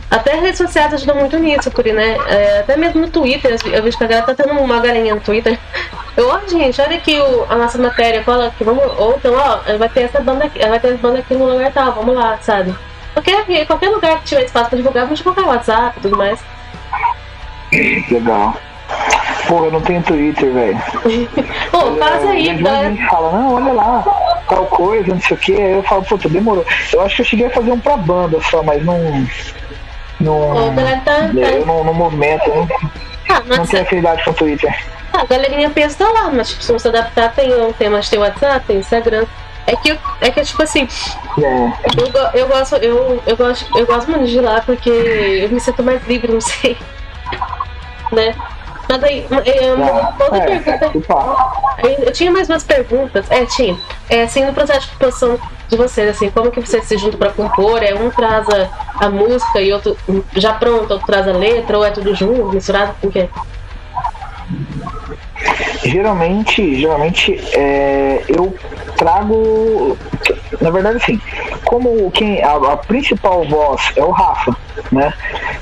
Até 0.10 0.36
redes 0.36 0.58
sociais 0.58 0.93
ajudam 0.93 1.15
muito 1.15 1.39
nisso, 1.39 1.71
porque, 1.71 1.93
né? 1.93 2.17
É, 2.27 2.60
até 2.60 2.75
mesmo 2.75 2.99
no 2.99 3.10
Twitter, 3.10 3.56
eu 3.65 3.82
vejo 3.82 3.97
que 3.97 4.04
a 4.04 4.08
galera 4.08 4.25
tá 4.25 4.43
tendo 4.43 4.60
uma 4.60 4.80
galinha 4.82 5.15
no 5.15 5.21
Twitter. 5.21 5.58
Eu, 6.17 6.27
ó, 6.27 6.41
gente, 6.45 6.82
olha 6.82 6.97
aqui 6.97 7.17
o, 7.17 7.45
a 7.49 7.56
nossa 7.56 7.77
matéria, 7.77 8.21
fala 8.21 8.54
que 8.58 8.65
vamos. 8.65 8.84
Ou 8.99 9.15
então, 9.15 9.34
ó, 9.34 9.77
vai 9.77 9.88
ter 9.88 10.01
essa 10.01 10.19
banda 10.19 10.43
aqui, 10.43 10.60
vai 10.60 10.77
ter 10.77 10.89
essa 10.89 10.97
banda 10.97 11.19
aqui 11.19 11.34
no 11.34 11.49
lugar 11.49 11.71
tal, 11.71 11.93
vamos 11.93 12.13
lá, 12.13 12.38
sabe? 12.41 12.75
Qualquer, 13.13 13.65
qualquer 13.65 13.89
lugar 13.89 14.19
que 14.19 14.25
tiver 14.25 14.43
espaço 14.43 14.69
pra 14.69 14.75
divulgar, 14.75 15.04
vamos 15.06 15.19
divulgar 15.19 15.45
o 15.45 15.47
WhatsApp 15.47 15.97
e 15.97 16.01
tudo 16.01 16.17
mais. 16.17 16.43
Legal. 17.71 18.58
Pô, 19.47 19.65
eu 19.65 19.71
não 19.71 19.82
tenho 19.82 20.01
Twitter, 20.04 20.51
velho. 20.54 20.82
pô, 21.71 21.95
faz 21.97 22.25
aí, 22.25 22.49
é, 22.49 22.54
galera. 22.54 22.89
gente 22.89 23.06
fala, 23.08 23.32
não, 23.32 23.56
olha 23.56 23.73
lá, 23.73 24.04
tal 24.47 24.65
coisa, 24.67 25.13
não 25.13 25.21
sei 25.21 25.36
o 25.36 25.39
que. 25.39 25.54
Aí 25.54 25.71
eu 25.73 25.84
falo, 25.84 26.04
puta, 26.04 26.30
demorou. 26.30 26.65
Eu 26.93 27.01
acho 27.01 27.15
que 27.17 27.21
eu 27.21 27.25
cheguei 27.25 27.45
a 27.47 27.49
fazer 27.49 27.71
um 27.71 27.80
pra 27.80 27.97
banda 27.97 28.39
só, 28.49 28.63
mas 28.63 28.84
não. 28.86 28.97
Não. 30.19 30.75
Tá, 30.75 31.01
tá. 31.04 31.30
Eu 31.34 31.65
não, 31.65 31.84
no 31.84 31.93
movimento, 31.93 32.47
não, 32.49 32.67
ah, 33.30 33.41
não 33.45 33.65
tenho 33.65 33.84
afinidade 33.84 34.23
com 34.23 34.32
o 34.32 34.34
Twitter. 34.34 34.73
Ah, 35.13 35.21
a 35.21 35.25
galerinha 35.25 35.69
pensa 35.69 36.08
lá, 36.10 36.30
mas 36.32 36.49
tipo, 36.49 36.63
se 36.63 36.71
você 36.71 36.88
adaptar, 36.88 37.34
tem 37.34 37.54
um 37.54 37.73
tema, 37.73 37.99
tem 38.01 38.19
WhatsApp, 38.19 38.65
tem 38.65 38.77
Instagram. 38.77 39.25
É 39.67 39.75
que, 39.75 39.97
é 40.21 40.32
que 40.32 40.41
tipo 40.41 40.63
assim, 40.63 40.88
é. 41.38 41.73
eu, 42.01 42.41
eu, 42.41 42.47
gosto, 42.47 42.75
eu, 42.77 43.23
eu, 43.25 43.38
gosto, 43.38 43.77
eu 43.77 43.86
gosto 43.86 44.10
muito 44.10 44.25
de 44.25 44.38
ir 44.38 44.41
lá 44.41 44.62
porque 44.62 44.89
eu 44.89 45.49
me 45.49 45.60
sinto 45.60 45.84
mais 45.84 46.06
livre, 46.08 46.32
não 46.32 46.41
sei. 46.41 46.77
Né? 48.12 48.36
Mas 48.91 49.04
aí, 49.06 49.25
é, 49.45 49.73
uma 49.73 50.10
outra 50.19 50.38
é, 50.38 50.60
pergunta. 50.60 51.15
Eu 52.06 52.12
tinha 52.12 52.30
mais 52.30 52.49
umas 52.49 52.62
perguntas. 52.65 53.25
É, 53.32 53.45
tinha. 53.45 53.77
É, 54.10 54.23
assim, 54.23 54.43
no 54.43 54.54
processo 54.54 54.82
de 54.82 54.88
composição 54.89 55.39
de 55.69 55.77
vocês, 55.77 56.10
assim, 56.10 56.30
como 56.30 56.51
que 56.51 56.60
vocês 56.60 56.84
se 56.84 56.97
juntam 56.97 57.17
para 57.17 57.32
compor? 57.32 57.82
É 57.82 57.95
um 57.95 58.10
traz 58.10 58.45
a, 58.49 59.06
a, 59.06 59.10
música 59.10 59.62
e 59.62 59.71
outro 59.71 59.95
já 60.36 60.51
pronto, 60.56 60.91
outro 60.91 61.08
traz 61.08 61.25
a 61.25 61.32
letra, 61.32 61.77
ou 61.77 61.86
é 61.86 61.91
tudo 61.91 62.13
junto, 62.13 62.54
misturado? 62.54 62.93
O 63.01 63.10
quê? 63.10 63.30
Geralmente, 65.86 66.75
geralmente 66.75 67.39
é, 67.58 68.25
eu 68.27 68.54
trago. 69.02 69.98
Na 70.62 70.70
verdade, 70.70 70.98
assim, 70.98 71.20
como 71.66 72.12
quem 72.12 72.44
a, 72.44 72.54
a, 72.54 72.78
principal 72.78 73.44
voz 73.48 73.82
é 73.96 74.04
o 74.04 74.12
Rafa, 74.12 74.56
né? 74.92 75.12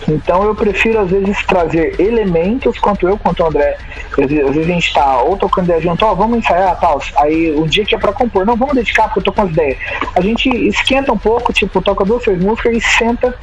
Então 0.08 0.44
eu 0.44 0.54
prefiro 0.54 1.00
às 1.00 1.10
vezes 1.10 1.42
trazer 1.46 1.96
elementos, 2.00 2.78
quanto 2.80 3.08
eu 3.08 3.18
quanto 3.18 3.44
o 3.44 3.48
André. 3.48 3.78
Às 4.12 4.28
vezes, 4.28 4.46
às 4.46 4.56
vezes 4.56 4.70
a 4.70 4.74
gente 4.74 4.94
tá 4.94 5.22
ou 5.22 5.38
tocando 5.38 5.66
ideia 5.66 5.82
junto, 5.82 6.06
ó, 6.06 6.14
vamos 6.14 6.40
ensaiar 6.40 6.78
tal. 6.80 7.02
Aí 7.18 7.52
o 7.56 7.66
dia 7.66 7.86
que 7.86 7.96
é 7.96 7.98
pra 7.98 8.12
compor, 8.12 8.46
não, 8.46 8.58
vamos 8.58 8.76
dedicar 8.76 9.04
porque 9.06 9.20
eu 9.20 9.24
tô 9.24 9.32
com 9.32 9.44
as 9.44 9.52
ideias. 9.52 9.78
A 10.16 10.22
gente 10.22 10.50
esquenta 10.68 11.14
um 11.14 11.18
pouco, 11.18 11.54
tipo, 11.54 11.82
toca 11.82 12.04
duas, 12.04 12.24
três 12.24 12.44
músicas 12.44 12.76
e 12.76 12.82
senta 12.82 13.34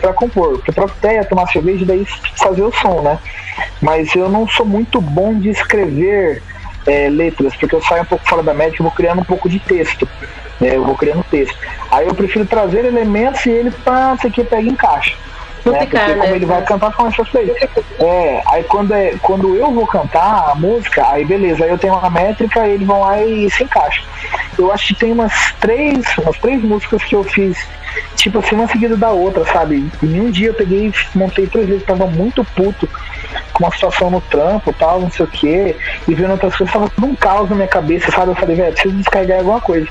pra 0.00 0.12
compor. 0.12 0.58
Porque 0.58 0.72
troca 0.72 0.94
ideia, 0.98 1.24
tomar 1.24 1.48
cerveja 1.48 1.82
e 1.82 1.86
daí 1.86 2.06
fazer 2.36 2.62
o 2.62 2.72
som, 2.72 3.00
né? 3.00 3.18
Mas 3.82 4.14
eu 4.14 4.28
não 4.28 4.46
sou 4.46 4.64
muito 4.64 5.00
bom 5.00 5.34
de 5.34 5.48
escrever 5.48 6.40
é, 6.86 7.08
letras, 7.08 7.54
porque 7.56 7.74
eu 7.74 7.82
saio 7.82 8.02
um 8.02 8.06
pouco 8.06 8.28
fora 8.28 8.42
da 8.42 8.54
média 8.54 8.76
e 8.78 8.82
vou 8.82 8.90
criando 8.90 9.20
um 9.20 9.24
pouco 9.24 9.48
de 9.48 9.58
texto. 9.58 10.08
Né? 10.60 10.76
Eu 10.76 10.84
vou 10.84 10.94
criando 10.94 11.24
texto. 11.30 11.56
Aí 11.90 12.06
eu 12.06 12.14
prefiro 12.14 12.44
trazer 12.44 12.84
elementos 12.84 13.44
e 13.46 13.50
ele, 13.50 13.70
pá, 13.70 14.14
isso 14.16 14.26
aqui 14.26 14.44
pega 14.44 14.62
e 14.62 14.68
encaixa. 14.68 15.14
né? 15.64 15.78
Porque 15.80 15.96
como 15.96 16.16
né? 16.16 16.36
ele 16.36 16.46
vai 16.46 16.62
cantar 16.62 16.92
com 16.92 17.06
essas 17.06 17.28
coisas. 17.28 17.56
É, 17.98 18.42
aí 18.46 18.64
quando, 18.64 18.92
é, 18.92 19.14
quando 19.22 19.54
eu 19.54 19.70
vou 19.70 19.86
cantar 19.86 20.50
a 20.50 20.54
música, 20.54 21.06
aí 21.08 21.24
beleza, 21.24 21.64
aí 21.64 21.70
eu 21.70 21.78
tenho 21.78 21.94
uma 21.94 22.10
métrica, 22.10 22.66
eles 22.66 22.86
vão 22.86 23.00
lá 23.00 23.22
e 23.22 23.50
se 23.50 23.64
encaixam. 23.64 24.04
Eu 24.58 24.72
acho 24.72 24.88
que 24.88 24.94
tem 24.94 25.12
umas 25.12 25.52
três, 25.60 26.04
umas 26.18 26.36
três 26.38 26.62
músicas 26.62 27.02
que 27.04 27.14
eu 27.14 27.24
fiz 27.24 27.58
tipo 28.16 28.38
assim, 28.38 28.54
uma 28.54 28.68
seguida 28.68 28.96
da 28.96 29.10
outra, 29.10 29.44
sabe? 29.46 29.90
E 30.02 30.20
um 30.20 30.30
dia 30.30 30.48
eu 30.48 30.54
peguei 30.54 30.92
montei 31.14 31.46
três 31.46 31.66
vezes, 31.66 31.84
tava 31.84 32.06
muito 32.06 32.44
puto 32.44 32.88
uma 33.60 33.70
situação 33.70 34.10
no 34.10 34.20
trampo 34.22 34.72
tal, 34.72 35.00
não 35.00 35.10
sei 35.10 35.24
o 35.24 35.28
que, 35.28 35.76
e 36.08 36.14
vendo 36.14 36.32
outras 36.32 36.56
coisas, 36.56 36.72
tava 36.72 36.88
tudo 36.88 37.06
um 37.06 37.14
caos 37.14 37.48
na 37.50 37.56
minha 37.56 37.68
cabeça, 37.68 38.10
sabe? 38.10 38.30
Eu 38.30 38.34
falei, 38.34 38.56
velho, 38.56 38.72
preciso 38.72 38.94
descarregar 38.96 39.38
alguma 39.38 39.60
coisa. 39.60 39.86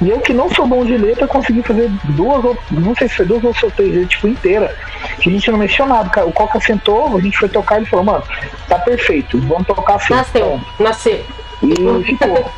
E 0.00 0.10
eu 0.10 0.20
que 0.20 0.32
não 0.32 0.50
sou 0.50 0.66
bom 0.66 0.84
de 0.84 0.96
letra, 0.96 1.26
consegui 1.26 1.62
fazer 1.62 1.90
duas 2.04 2.44
ou 2.44 2.56
não 2.70 2.94
sei 2.94 3.08
se 3.08 3.16
foi 3.16 3.26
duas 3.26 3.44
ou 3.44 3.70
três 3.70 4.08
tipo, 4.08 4.28
inteira. 4.28 4.76
Que 5.20 5.30
a 5.30 5.32
gente 5.32 5.50
não 5.50 5.58
mexeu 5.58 5.86
nada. 5.86 6.26
O 6.26 6.32
Coca 6.32 6.60
sentou, 6.60 7.16
a 7.16 7.20
gente 7.20 7.38
foi 7.38 7.48
tocar 7.48 7.76
e 7.76 7.78
ele 7.78 7.86
falou, 7.86 8.04
mano, 8.04 8.22
tá 8.68 8.78
perfeito, 8.78 9.38
vamos 9.40 9.66
tocar 9.66 9.94
assim. 9.94 10.14
Nasceu, 10.14 10.60
nasceu. 10.78 11.24
E 11.62 12.04
ficou. 12.04 12.52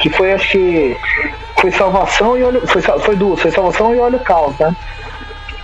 que 0.00 0.10
foi 0.10 0.32
acho 0.32 0.50
que 0.50 0.96
foi 1.60 1.70
salvação 1.70 2.36
e 2.38 2.42
olho. 2.42 2.66
Foi, 2.66 2.82
foi 2.82 3.16
duas, 3.16 3.40
foi 3.40 3.50
salvação 3.50 3.94
e 3.94 3.98
olho 3.98 4.18
caos, 4.20 4.56
né? 4.58 4.74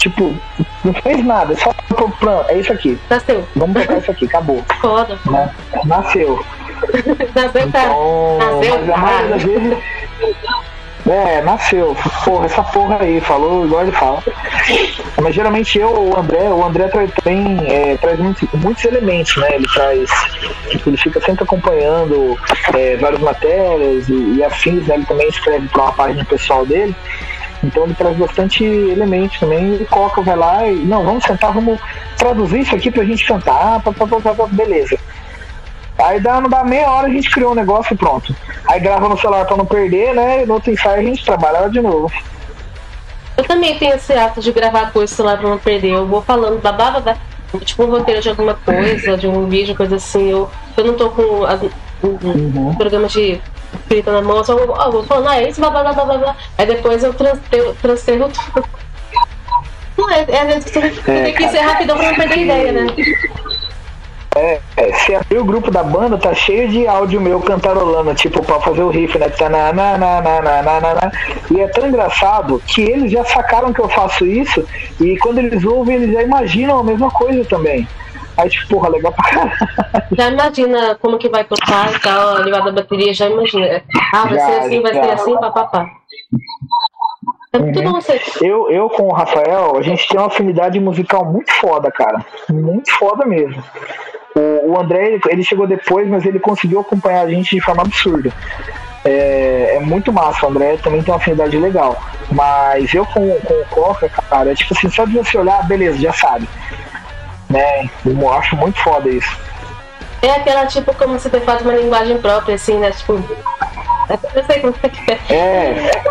Tipo, 0.02 0.34
não 0.84 0.92
fez 0.94 1.24
nada, 1.24 1.54
só 1.54 1.72
plano, 2.18 2.44
é 2.48 2.58
isso 2.58 2.72
aqui. 2.72 2.98
Nasceu. 3.08 3.46
Vamos 3.54 3.80
tocar 3.80 3.98
isso 3.98 4.10
aqui, 4.10 4.24
acabou. 4.24 4.64
Foda. 4.80 5.16
Né? 5.26 5.54
Nasceu. 5.84 6.44
Nasceu, 7.32 7.70
tá. 7.70 7.84
então, 7.84 8.38
Nasceu, 8.38 8.78
mas 8.80 8.90
a 8.90 8.96
maioria 8.96 9.28
das 9.28 9.42
vezes. 9.44 9.78
É, 11.08 11.40
nasceu. 11.42 11.96
Porra, 12.24 12.46
essa 12.46 12.64
porra 12.64 12.98
aí, 13.00 13.20
falou 13.20 13.64
igual 13.64 13.82
ele 13.82 13.92
fala. 13.92 14.20
Mas 15.20 15.36
geralmente 15.36 15.78
eu, 15.78 15.92
o 15.92 16.18
André, 16.18 16.50
o 16.50 16.64
André 16.64 16.88
também 16.88 17.58
é, 17.70 17.96
traz 17.96 18.18
muitos, 18.18 18.48
muitos 18.54 18.84
elementos, 18.84 19.36
né? 19.36 19.54
Ele 19.54 19.66
traz. 19.72 20.10
Tipo, 20.68 20.90
ele 20.90 20.96
fica 20.96 21.20
sempre 21.20 21.44
acompanhando 21.44 22.36
é, 22.76 22.96
várias 22.96 23.20
matérias 23.20 24.08
e, 24.08 24.34
e 24.34 24.44
afins, 24.44 24.84
né? 24.88 24.96
Ele 24.96 25.06
também 25.06 25.28
escreve 25.28 25.68
para 25.68 25.82
uma 25.82 25.92
página 25.92 26.24
pessoal 26.24 26.66
dele. 26.66 26.96
Então 27.62 27.84
ele 27.84 27.94
traz 27.94 28.16
bastante 28.16 28.64
elementos 28.64 29.38
também. 29.38 29.74
E 29.74 29.84
Coca 29.84 30.20
vai 30.22 30.36
lá 30.36 30.66
e, 30.66 30.74
não, 30.76 31.04
vamos 31.04 31.24
sentar, 31.24 31.52
vamos 31.52 31.78
traduzir 32.16 32.60
isso 32.60 32.74
aqui 32.74 32.90
pra 32.90 33.04
gente 33.04 33.26
cantar, 33.26 33.80
pá, 33.82 33.92
pá, 33.92 34.06
pá, 34.06 34.34
pá, 34.34 34.46
beleza. 34.50 34.98
Aí 35.98 36.20
dá, 36.20 36.40
não 36.40 36.48
dá 36.48 36.64
meia 36.64 36.90
hora 36.90 37.06
a 37.06 37.10
gente 37.10 37.30
criou 37.30 37.52
um 37.52 37.54
negócio 37.54 37.94
e 37.94 37.96
pronto. 37.96 38.34
Aí 38.66 38.80
grava 38.80 39.08
no 39.08 39.18
celular 39.18 39.44
pra 39.44 39.56
não 39.56 39.66
perder, 39.66 40.14
né? 40.14 40.42
E 40.42 40.46
no 40.46 40.54
outro 40.54 40.72
ensaio 40.72 41.00
a 41.00 41.04
gente 41.04 41.24
trabalha 41.24 41.68
de 41.68 41.80
novo. 41.80 42.10
Eu 43.36 43.44
também 43.44 43.78
tenho 43.78 43.94
esse 43.94 44.12
ato 44.12 44.40
de 44.40 44.52
gravar 44.52 44.92
coisa 44.92 45.12
no 45.12 45.16
celular 45.16 45.38
pra 45.38 45.48
não 45.48 45.58
perder. 45.58 45.92
Eu 45.92 46.06
vou 46.06 46.22
falando 46.22 46.60
babava 46.60 47.00
da. 47.00 47.16
Tipo 47.64 47.84
um 47.84 47.90
roteiro 47.90 48.22
de 48.22 48.30
alguma 48.30 48.54
coisa, 48.54 49.16
de 49.16 49.26
um 49.26 49.46
vídeo, 49.46 49.76
coisa 49.76 49.96
assim. 49.96 50.30
Eu, 50.30 50.50
eu 50.76 50.84
não 50.84 50.94
tô 50.94 51.10
com 51.10 51.44
as, 51.44 51.60
um, 52.02 52.18
uhum. 52.22 52.74
programa 52.74 53.06
de 53.08 53.40
escrita 53.92 54.12
na 54.12 54.22
mão, 54.22 54.42
só 54.42 54.56
vou, 54.56 54.74
vou 54.90 55.04
falando, 55.04 55.28
ah, 55.28 55.42
esse 55.42 55.60
blá 55.60 55.70
blá 55.70 55.92
blá 55.92 56.04
blá 56.04 56.18
blá. 56.18 56.36
Aí 56.56 56.66
depois 56.66 57.04
eu 57.04 57.14
transferro 57.80 58.30
tudo. 58.30 58.66
Não, 59.98 60.10
é, 60.10 60.20
é, 60.28 60.56
é, 60.56 61.24
tem 61.24 61.34
que 61.34 61.48
ser 61.48 61.60
rapidão 61.60 61.96
pra 61.96 62.08
não 62.08 62.16
perder 62.16 62.38
ideia, 62.38 62.72
né? 62.72 62.86
É, 64.34 64.60
é, 64.78 64.92
se 64.94 65.14
abrir 65.14 65.38
o 65.38 65.44
grupo 65.44 65.70
da 65.70 65.82
banda, 65.82 66.16
tá 66.16 66.32
cheio 66.32 66.66
de 66.66 66.86
áudio 66.86 67.20
meu 67.20 67.38
cantarolando, 67.40 68.14
tipo, 68.14 68.42
pra 68.42 68.58
fazer 68.60 68.82
o 68.82 68.88
riff, 68.88 69.18
né? 69.18 69.28
Tá 69.28 69.50
na, 69.50 69.70
na, 69.72 69.98
na, 69.98 70.22
na, 70.22 70.42
na, 70.42 70.62
na, 70.62 70.80
na, 70.80 71.12
E 71.50 71.60
é 71.60 71.68
tão 71.68 71.86
engraçado 71.86 72.60
que 72.66 72.80
eles 72.80 73.12
já 73.12 73.22
sacaram 73.26 73.74
que 73.74 73.80
eu 73.80 73.90
faço 73.90 74.24
isso 74.24 74.66
e 74.98 75.18
quando 75.18 75.38
eles 75.38 75.62
ouvem, 75.62 75.96
eles 75.96 76.12
já 76.12 76.22
imaginam 76.22 76.78
a 76.78 76.84
mesma 76.84 77.10
coisa 77.10 77.44
também. 77.44 77.86
Aí, 78.36 78.48
tipo, 78.48 78.68
porra, 78.68 78.88
legal 78.88 79.12
pra 79.12 79.24
caralho. 79.24 79.52
Já 80.12 80.30
imagina 80.30 80.94
como 80.96 81.18
que 81.18 81.28
vai 81.28 81.44
tocar 81.44 81.92
e 81.92 81.98
tal, 82.00 82.36
a 82.36 82.72
bateria, 82.72 83.12
já 83.12 83.28
imagina. 83.28 83.82
Ah, 84.12 84.24
vai 84.24 84.38
já, 84.38 84.46
ser 84.46 84.58
assim, 84.60 84.82
vai 84.82 84.94
já. 84.94 85.02
ser 85.04 85.10
assim, 85.10 85.34
papapá. 85.34 85.90
É 87.52 87.58
uhum. 87.58 87.98
Eu, 88.40 88.70
eu 88.70 88.88
com 88.88 89.08
o 89.08 89.12
Rafael, 89.12 89.76
a 89.76 89.82
gente 89.82 90.08
tem 90.08 90.18
uma 90.18 90.28
afinidade 90.28 90.80
musical 90.80 91.24
muito 91.24 91.52
foda, 91.52 91.90
cara. 91.90 92.24
Muito 92.48 92.90
foda 92.92 93.26
mesmo. 93.26 93.62
O, 94.34 94.72
o 94.72 94.80
André, 94.80 95.20
ele 95.28 95.44
chegou 95.44 95.66
depois, 95.66 96.08
mas 96.08 96.24
ele 96.24 96.40
conseguiu 96.40 96.80
acompanhar 96.80 97.20
a 97.20 97.28
gente 97.28 97.54
de 97.54 97.60
forma 97.60 97.82
absurda. 97.82 98.32
É, 99.04 99.76
é, 99.76 99.80
muito 99.80 100.10
massa, 100.12 100.46
o 100.46 100.48
André 100.48 100.78
também 100.78 101.02
tem 101.02 101.12
uma 101.12 101.18
afinidade 101.18 101.58
legal. 101.58 102.00
Mas 102.30 102.94
eu 102.94 103.04
com, 103.04 103.28
com 103.40 103.54
o 103.54 103.66
Coca, 103.66 104.08
cara, 104.08 104.52
é 104.52 104.54
tipo 104.54 104.72
assim, 104.72 104.88
só 104.88 105.04
de 105.04 105.12
você 105.12 105.36
olhar, 105.36 105.66
beleza, 105.68 105.98
já 105.98 106.12
sabe. 106.12 106.48
Né? 107.52 107.90
Eu 108.04 108.32
acho 108.32 108.56
muito 108.56 108.82
foda 108.82 109.08
isso. 109.08 109.38
É 110.22 110.30
aquela 110.30 110.66
tipo 110.66 110.94
como 110.94 111.18
você 111.18 111.28
faz 111.40 111.62
uma 111.62 111.74
linguagem 111.74 112.18
própria, 112.18 112.54
assim, 112.54 112.78
né? 112.78 112.90
Tipo. 112.92 113.14
Eu 114.34 114.44
sei 114.44 114.60
como 114.60 114.74
é 114.82 114.88
que 114.88 115.12
é. 115.12 115.34
É. 115.34 116.02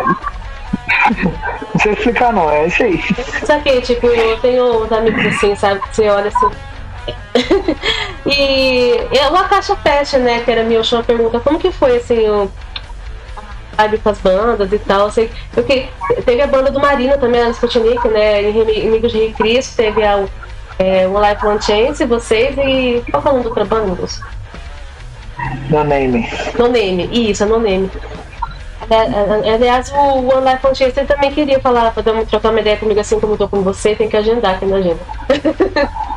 Não 1.74 1.80
sei 1.80 1.92
explicar 1.92 2.32
não, 2.32 2.50
é 2.50 2.66
isso 2.66 2.82
aí. 2.82 3.02
Só 3.44 3.58
que, 3.60 3.80
tipo, 3.80 4.06
eu 4.06 4.38
tenho 4.40 4.84
uns 4.84 4.92
amigos 4.92 5.24
assim, 5.26 5.54
sabe, 5.56 5.80
que 5.80 5.96
você 5.96 6.08
olha 6.08 6.28
assim 6.28 6.50
e 8.26 9.18
é 9.18 9.28
uma 9.28 9.44
caixa 9.44 9.74
fecha, 9.76 10.18
né? 10.18 10.42
Que 10.44 10.50
era 10.50 10.62
minha 10.62 10.78
última 10.78 11.02
pergunta. 11.02 11.40
Como 11.40 11.58
que 11.58 11.72
foi 11.72 11.96
assim 11.96 12.28
o 12.28 12.50
vibe 13.76 13.98
com 13.98 14.10
as 14.10 14.18
bandas 14.18 14.72
e 14.72 14.78
tal? 14.78 15.10
Sei, 15.10 15.30
porque 15.52 15.88
teve 16.24 16.42
a 16.42 16.46
banda 16.46 16.70
do 16.70 16.80
Marina 16.80 17.16
também, 17.18 17.42
a 17.42 17.50
Sputnik, 17.50 18.06
né? 18.08 18.42
Inimigos 18.42 19.12
de 19.12 19.18
Rei 19.18 19.32
Cristo, 19.32 19.76
teve 19.76 20.04
a 20.04 20.24
é, 20.78 21.06
One 21.06 21.28
Life 21.28 21.46
One 21.46 21.62
Chance, 21.62 22.04
vocês 22.04 22.56
e. 22.58 23.02
Qual 23.10 23.22
foi 23.22 23.32
o 23.32 23.42
nome 23.42 23.50
No 25.70 25.84
Name. 25.84 26.28
No 26.58 26.68
Name, 26.68 27.30
isso, 27.30 27.46
No 27.46 27.58
Name. 27.58 27.90
É, 28.90 29.48
é, 29.48 29.54
aliás, 29.54 29.90
o 29.92 30.28
One 30.28 30.50
Life 30.50 30.66
One 30.66 30.76
Chance 30.76 31.04
também 31.04 31.32
queria 31.32 31.60
falar, 31.60 31.92
para 31.92 32.02
trocar 32.24 32.50
uma 32.50 32.60
ideia 32.60 32.76
comigo 32.76 33.00
assim 33.00 33.18
como 33.20 33.34
eu 33.34 33.38
tô 33.38 33.48
com 33.48 33.62
você, 33.62 33.94
tem 33.94 34.08
que 34.08 34.16
agendar 34.16 34.54
aqui 34.54 34.66
na 34.66 34.76
agenda. 34.76 35.00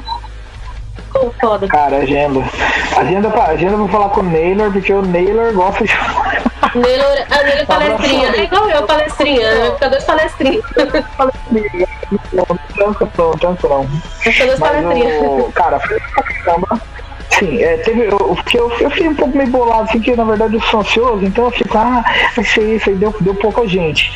foda. 1.40 1.68
Cara, 1.68 1.98
agenda. 1.98 2.44
Agenda 2.98 3.30
pra, 3.30 3.46
agenda 3.46 3.78
pra 3.78 3.88
falar 3.88 4.10
com 4.10 4.22
o 4.22 4.24
Naylor, 4.24 4.72
porque 4.72 4.94
o 4.94 5.02
Naylor 5.02 5.54
gosta 5.54 5.86
de. 5.86 5.94
Naylor, 6.76 7.26
a 7.30 7.44
Naylor 7.44 7.62
é 7.62 7.66
palestrinha. 7.66 8.30
É 8.36 8.44
igual 8.44 8.70
eu, 8.70 8.84
palestrinha. 8.84 9.48
Eu 9.48 9.74
ficar 9.74 9.90
dois 9.90 10.04
palestrinhas. 10.04 10.66
palestrinha. 11.18 11.88
Tanto 12.76 13.12
não, 13.18 13.32
tanto 13.32 13.70
não. 13.70 13.88
Fica 14.20 14.46
dois 14.46 14.60
palestrinhas. 14.60 15.54
Cara, 15.54 15.80
foi 15.80 16.00
pra 16.00 16.24
caramba. 16.24 16.82
Sim, 17.32 17.62
é, 17.62 17.78
teve, 17.78 18.06
eu, 18.06 18.18
porque 18.18 18.58
eu, 18.58 18.72
eu 18.80 18.90
fiquei 18.90 19.10
um 19.10 19.16
pouco 19.16 19.38
meio 19.38 19.50
bolado, 19.50 19.84
assim, 19.84 20.00
que 20.00 20.16
na 20.16 20.24
verdade 20.24 20.56
eu 20.56 20.62
sou 20.62 20.80
ansioso, 20.80 21.26
então 21.26 21.46
eu 21.46 21.52
fico, 21.52 21.78
ah, 21.78 22.04
vai 22.34 22.46
ser 22.46 22.76
isso, 22.76 22.90
aí 22.90 22.96
deu, 22.96 23.14
deu 23.20 23.36
pouca 23.36 23.68
gente. 23.68 24.14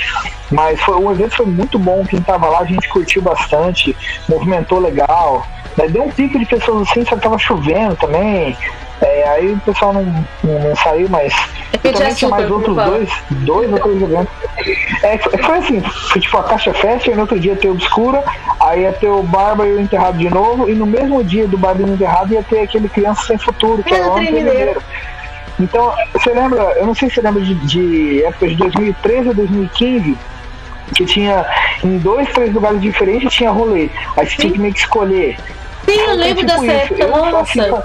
Mas 0.49 0.79
foi, 0.79 0.95
o 0.95 1.11
evento 1.11 1.35
foi 1.35 1.45
muito 1.45 1.77
bom, 1.77 2.05
quem 2.05 2.21
tava 2.21 2.47
lá, 2.47 2.59
a 2.59 2.65
gente 2.65 2.87
curtiu 2.87 3.21
bastante, 3.21 3.95
movimentou 4.27 4.79
legal. 4.79 5.45
Né? 5.75 5.87
Deu 5.89 6.03
um 6.03 6.11
pico 6.11 6.39
de 6.39 6.45
pessoas 6.45 6.89
assim, 6.89 7.03
só 7.03 7.15
que 7.15 7.23
tava 7.23 7.37
chovendo 7.37 7.95
também. 7.97 8.55
É, 9.01 9.27
aí 9.29 9.53
o 9.53 9.59
pessoal 9.59 9.93
não, 9.93 10.03
não, 10.43 10.59
não 10.59 10.75
saiu, 10.75 11.07
mas 11.09 11.33
é 11.71 11.77
também 11.77 12.13
tinha 12.13 12.29
mais 12.29 12.51
outros 12.51 12.75
dois, 12.75 13.09
dois 13.31 13.71
ou 13.71 13.79
três 13.79 14.01
eventos. 14.01 14.33
É, 15.03 15.17
foi 15.17 15.57
assim, 15.57 15.81
foi 15.81 16.21
tipo 16.21 16.37
a 16.37 16.43
Caixa 16.43 16.73
Festa, 16.73 17.09
e 17.09 17.15
no 17.15 17.21
outro 17.21 17.39
dia 17.39 17.55
ter 17.55 17.69
o 17.69 17.71
Obscura, 17.71 18.23
aí 18.59 18.81
ia 18.81 18.91
ter 18.91 19.07
o 19.07 19.23
Barba 19.23 19.65
e 19.65 19.73
o 19.73 19.79
Enterrado 19.79 20.17
de 20.17 20.29
novo, 20.29 20.69
e 20.69 20.75
no 20.75 20.85
mesmo 20.85 21.23
dia 21.23 21.47
do 21.47 21.57
Barba 21.57 21.81
e 21.81 21.85
o 21.85 21.93
Enterrado 21.93 22.33
ia 22.33 22.43
ter 22.43 22.59
aquele 22.59 22.89
Criança 22.89 23.25
Sem 23.25 23.37
Futuro, 23.37 23.81
que 23.83 23.93
é 23.93 24.05
o 24.05 24.17
ano 24.17 24.81
Então, 25.57 25.93
você 26.11 26.31
lembra, 26.31 26.61
eu 26.77 26.85
não 26.85 26.93
sei 26.93 27.07
se 27.09 27.15
você 27.15 27.21
lembra 27.21 27.41
de, 27.41 27.55
de 27.55 28.23
épocas 28.25 28.49
de 28.51 28.57
2013 28.57 29.29
ou 29.29 29.33
2015, 29.33 30.17
que 30.93 31.05
tinha 31.05 31.45
em 31.83 31.97
dois, 31.99 32.27
três 32.29 32.53
lugares 32.53 32.81
diferentes 32.81 33.33
tinha 33.33 33.51
rolê. 33.51 33.89
Aí 34.17 34.27
você 34.27 34.35
tinha 34.35 34.51
que 34.51 34.59
meio 34.59 34.73
que 34.73 34.79
escolher 34.79 35.37
Sim, 35.89 35.99
eu 36.01 36.15
lembro 36.15 36.45
tipo 36.45 36.61
dessa 36.61 36.71
época, 36.71 37.07
nossa. 37.07 37.83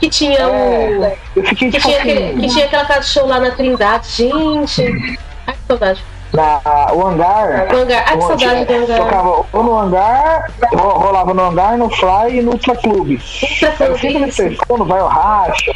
que 0.00 0.10
tinha 0.10 0.48
o. 0.48 1.04
É, 1.04 1.16
eu 1.34 1.44
fiquei 1.44 1.70
que, 1.70 1.78
tipo 1.78 1.88
tinha, 1.88 1.98
assim, 2.02 2.34
que, 2.34 2.40
que 2.40 2.48
tinha 2.48 2.64
aquela 2.66 2.84
casa 2.84 3.00
de 3.00 3.06
show 3.06 3.26
lá 3.26 3.40
na 3.40 3.50
Trindade. 3.52 4.06
Gente. 4.08 5.18
Ai, 5.46 5.54
que 5.54 5.60
saudade. 5.66 6.04
Na, 6.34 6.60
o 6.92 7.06
hangar. 7.06 7.68
O 7.72 7.76
hangar. 7.78 8.04
Ai, 8.06 8.16
que 8.18 8.22
saudade 8.22 8.64
do 8.66 8.74
hangar. 8.74 8.98
Tocava 8.98 9.46
ou 9.50 9.62
no 9.62 9.78
hangar, 9.78 10.50
rolava 10.74 11.32
no 11.32 11.42
hangar, 11.42 11.78
no 11.78 11.88
Fly 11.88 12.38
e 12.38 12.42
no 12.42 12.52
Ultra 12.52 12.76
Clube. 12.76 13.22
Ultra 13.42 13.72
Clube. 13.72 14.28
Isso. 14.28 14.66
Quando 14.66 14.84
vai 14.84 15.00
o 15.00 15.06
racha. 15.06 15.72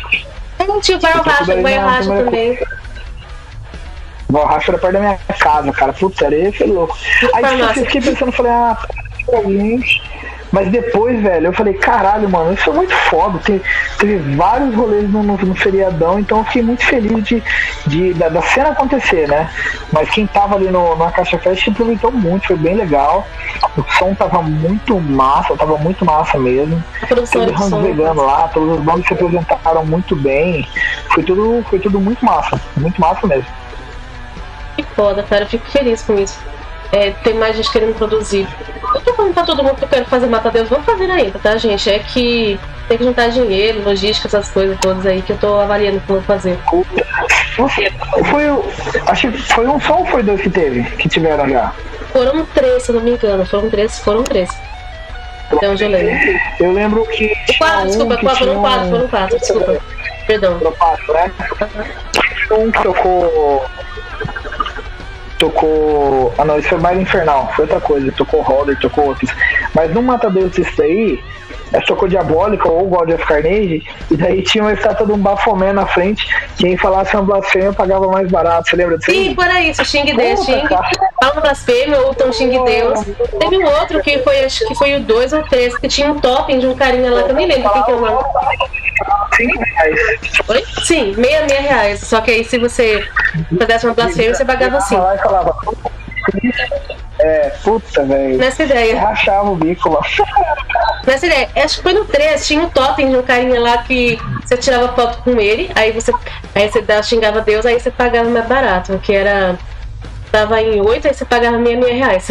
Gente, 0.61 0.97
vai 0.97 1.15
o 1.15 1.23
racha, 1.23 1.63
vai 1.63 1.79
o 1.79 1.81
racha 1.81 2.09
também. 2.09 2.59
O 4.29 4.45
racha 4.45 4.71
era 4.73 4.79
perto 4.79 4.93
da 4.93 5.01
minha 5.01 5.19
casa, 5.39 5.73
cara. 5.73 5.93
Putz, 5.95 6.21
era 6.21 6.37
esse 6.37 6.65
louco. 6.65 6.97
Aí 7.35 7.45
tipo, 7.45 7.63
eu 7.63 7.87
fiquei 7.87 8.01
pensando, 8.03 8.33
falei, 8.33 8.53
ah, 8.53 8.77
gente 9.47 10.03
mas 10.53 10.69
depois, 10.69 11.21
velho, 11.21 11.47
eu 11.47 11.53
falei, 11.53 11.73
caralho, 11.73 12.29
mano, 12.29 12.53
isso 12.53 12.69
é 12.69 12.73
muito 12.75 12.95
foda. 12.95 13.39
Tem, 13.39 13.61
teve 13.99 14.19
vários 14.37 14.75
rolês 14.75 15.11
no, 15.11 15.23
no, 15.23 15.37
no, 15.39 15.55
feriadão, 15.55 16.19
então 16.19 16.39
eu 16.39 16.45
fiquei 16.45 16.63
muito 16.63 16.85
feliz 16.85 17.25
de, 17.25 17.43
de, 17.87 18.13
da, 18.13 18.29
da, 18.29 18.43
cena 18.43 18.69
acontecer, 18.69 19.27
né? 19.27 19.51
Mas 19.91 20.11
quem 20.11 20.27
tava 20.27 20.57
ali 20.57 20.71
no, 20.71 20.95
na 20.95 21.11
Caixa 21.11 21.39
Fest 21.39 21.67
aproveitou 21.69 22.13
muito, 22.13 22.49
foi 22.49 22.57
bem 22.57 22.75
legal. 22.75 23.27
O 23.79 23.83
som 23.99 24.15
tava 24.15 24.43
muito 24.43 25.01
massa, 25.01 25.57
tava 25.57 25.79
muito 25.79 26.05
massa 26.05 26.39
mesmo. 26.39 26.85
Teve 27.09 27.53
Ramos 27.53 27.83
vegano 27.83 28.23
lá, 28.23 28.49
todos 28.49 28.79
os 28.79 28.85
bandos 28.85 29.07
se 29.07 29.15
apresentaram 29.15 29.87
muito 29.87 30.15
bem. 30.15 30.69
Foi 31.09 31.23
tudo, 31.23 31.65
foi 31.71 31.79
tudo 31.79 31.99
muito 31.99 32.23
massa, 32.23 32.61
muito 32.77 33.01
massa 33.01 33.27
mesmo. 33.27 33.47
Que 34.77 34.83
foda, 34.83 35.23
cara, 35.23 35.45
eu 35.45 35.49
fico 35.49 35.67
feliz 35.71 36.03
com 36.03 36.19
isso. 36.19 36.52
É, 36.93 37.11
tem 37.25 37.35
mais 37.35 37.57
gente 37.57 37.73
querendo 37.73 37.97
produzir. 37.97 38.47
Eu 38.95 39.01
tô 39.01 39.15
falando 39.15 39.33
pra 39.33 39.45
todo 39.45 39.63
mundo 39.63 39.77
que 39.77 39.85
eu 39.85 39.89
quero 39.89 40.05
fazer 40.05 40.27
Mata 40.27 40.51
Deus, 40.51 40.69
vamos 40.69 40.85
fazer 40.85 41.11
ainda, 41.11 41.39
tá, 41.39 41.57
gente? 41.57 41.89
É 41.89 41.99
que 41.99 42.61
tem 42.87 42.99
que 42.99 43.05
juntar 43.05 43.29
dinheiro, 43.29 43.83
logística, 43.83 44.29
essas 44.29 44.51
coisas 44.51 44.79
todas 44.79 45.07
aí 45.07 45.23
que 45.23 45.33
eu 45.33 45.39
tô 45.39 45.59
avaliando 45.59 46.03
como 46.07 46.21
fazer. 46.21 46.59
Foi, 47.57 48.47
acho 49.07 49.31
que 49.31 49.39
foi 49.39 49.67
um 49.67 49.81
só 49.81 49.99
ou 49.99 50.07
foi 50.07 50.23
dois 50.23 50.43
que 50.43 50.51
teve? 50.51 50.83
Que 50.97 51.09
tiveram 51.09 51.49
já? 51.49 51.73
Foram 52.13 52.45
três, 52.47 52.83
se 52.83 52.91
eu 52.91 52.97
não 52.97 53.03
me 53.03 53.13
engano. 53.13 53.47
Foram 53.47 53.71
três, 53.71 53.99
foram 53.99 54.23
três. 54.23 54.51
Até 55.51 55.69
onde 55.69 55.85
eu 55.85 55.89
lembro. 55.89 56.41
Eu 56.61 56.73
lembro 56.73 57.07
que. 57.07 57.33
Quatro, 57.57 57.87
desculpa, 57.87 58.17
quatro, 58.19 58.39
foram 58.39 58.61
quatro, 58.61 58.91
foram 58.91 59.09
quatro, 59.09 59.39
desculpa. 59.39 59.79
Perdão. 60.27 60.59
Foram 60.59 60.73
quatro, 60.73 61.13
né? 61.15 61.33
Um 62.51 62.71
que 62.71 62.83
tocou 62.83 63.65
tocou. 65.43 66.33
Ah 66.39 66.45
não, 66.45 66.59
isso 66.59 66.69
foi 66.69 66.79
mais 66.79 66.99
infernal, 67.01 67.51
foi 67.57 67.65
outra 67.65 67.81
coisa, 67.81 68.13
tocou 68.13 68.43
Roller, 68.43 68.79
tocou 68.79 69.07
outros. 69.07 69.31
Mas 69.75 69.93
no 69.93 70.03
Mata 70.03 70.31
Deus 70.31 70.57
isso 70.59 70.77
daí, 70.77 71.23
é 71.73 71.81
tocou 71.81 72.07
Diabólica 72.07 72.69
ou 72.69 72.87
God 72.87 73.11
of 73.11 73.25
Carnage, 73.25 73.83
e 74.11 74.17
daí 74.17 74.43
tinha 74.43 74.63
uma 74.63 74.73
estátua 74.73 75.07
de 75.07 75.13
um 75.13 75.19
Bafomé 75.19 75.73
na 75.73 75.87
frente, 75.87 76.27
quem 76.59 76.77
falasse 76.77 77.17
uma 77.17 77.23
blasfêmia 77.23 77.73
pagava 77.73 78.07
mais 78.09 78.31
barato, 78.31 78.69
você 78.69 78.77
lembra 78.77 78.99
disso? 78.99 79.11
Sim, 79.11 79.35
por 79.35 79.47
aí, 79.47 79.71
isso, 79.71 79.85
Xing 79.85 80.05
Deus, 80.05 80.47
fala 81.21 81.41
blasfêmia 81.41 81.99
ou 82.01 82.11
então 82.11 82.33
Xing 82.33 82.51
Deus. 82.51 83.01
Teve 83.39 83.59
um 83.59 83.67
outro 83.67 84.03
que 84.03 84.19
foi, 84.19 84.45
acho 84.45 84.67
que 84.69 84.75
foi 84.75 84.97
o 84.97 85.01
2 85.01 85.33
ou 85.33 85.43
3, 85.45 85.79
que 85.79 85.89
tinha 85.89 86.13
um 86.13 86.21
topping 86.21 86.59
de 86.59 86.67
um 86.67 86.75
carinha 86.75 87.11
lá, 87.11 87.23
que 87.23 87.31
eu 87.31 87.35
nem 87.35 87.47
lembro 87.47 87.71
quem 87.71 87.83
que 87.83 87.91
é 87.91 87.95
o 87.95 88.01
nome. 88.01 88.25
5 89.35 89.59
reais. 89.59 90.01
Oi? 90.49 90.65
Sim, 90.85 91.15
66 91.15 91.61
reais. 91.61 92.01
Só 92.01 92.21
que 92.21 92.31
aí 92.31 92.45
se 92.45 92.59
você 92.59 93.03
fizesse 93.49 93.87
uma 93.87 93.95
blasfêmia, 93.95 94.35
você 94.35 94.45
pagava 94.45 94.77
assim. 94.77 94.97
É, 97.23 97.53
puta, 97.63 98.05
velho. 98.05 98.37
Nessa 98.37 98.65
ideia. 98.65 99.01
Rachava 99.01 99.49
o 99.49 99.55
bico 99.55 99.91
lá. 99.91 100.01
Nessa 101.07 101.27
ideia. 101.27 101.49
Acho 101.57 101.77
que 101.77 101.83
foi 101.83 101.93
no 101.93 102.05
3, 102.05 102.45
tinha 102.45 102.61
um 102.61 102.69
totem 102.69 103.11
de 103.11 103.17
um 103.17 103.23
carinha 103.23 103.61
lá 103.61 103.79
que 103.79 104.19
você 104.45 104.57
tirava 104.57 104.93
foto 104.95 105.23
com 105.23 105.39
ele, 105.39 105.71
aí 105.77 105.93
você, 105.93 106.13
aí 106.55 106.69
você 106.69 107.03
xingava 107.05 107.41
Deus, 107.41 107.65
aí 107.65 107.79
você 107.79 107.93
pagava 107.93 108.29
mais 108.29 108.47
barato, 108.47 108.99
que 108.99 109.15
era. 109.15 109.57
Tava 110.33 110.61
em 110.61 110.81
8, 110.81 111.09
aí 111.09 111.15
você 111.15 111.25
pagava 111.25 111.59
66 111.59 111.97
reais. 111.97 112.31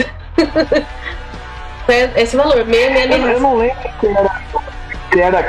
esse 2.17 2.35
valor, 2.35 2.65
66 2.65 3.09
reais. 3.09 3.25
Eu 3.25 3.39
não 3.39 3.55
lembro 3.55 3.89
que 3.99 4.07
era. 4.07 4.41
Que 5.11 5.19
era 5.19 5.43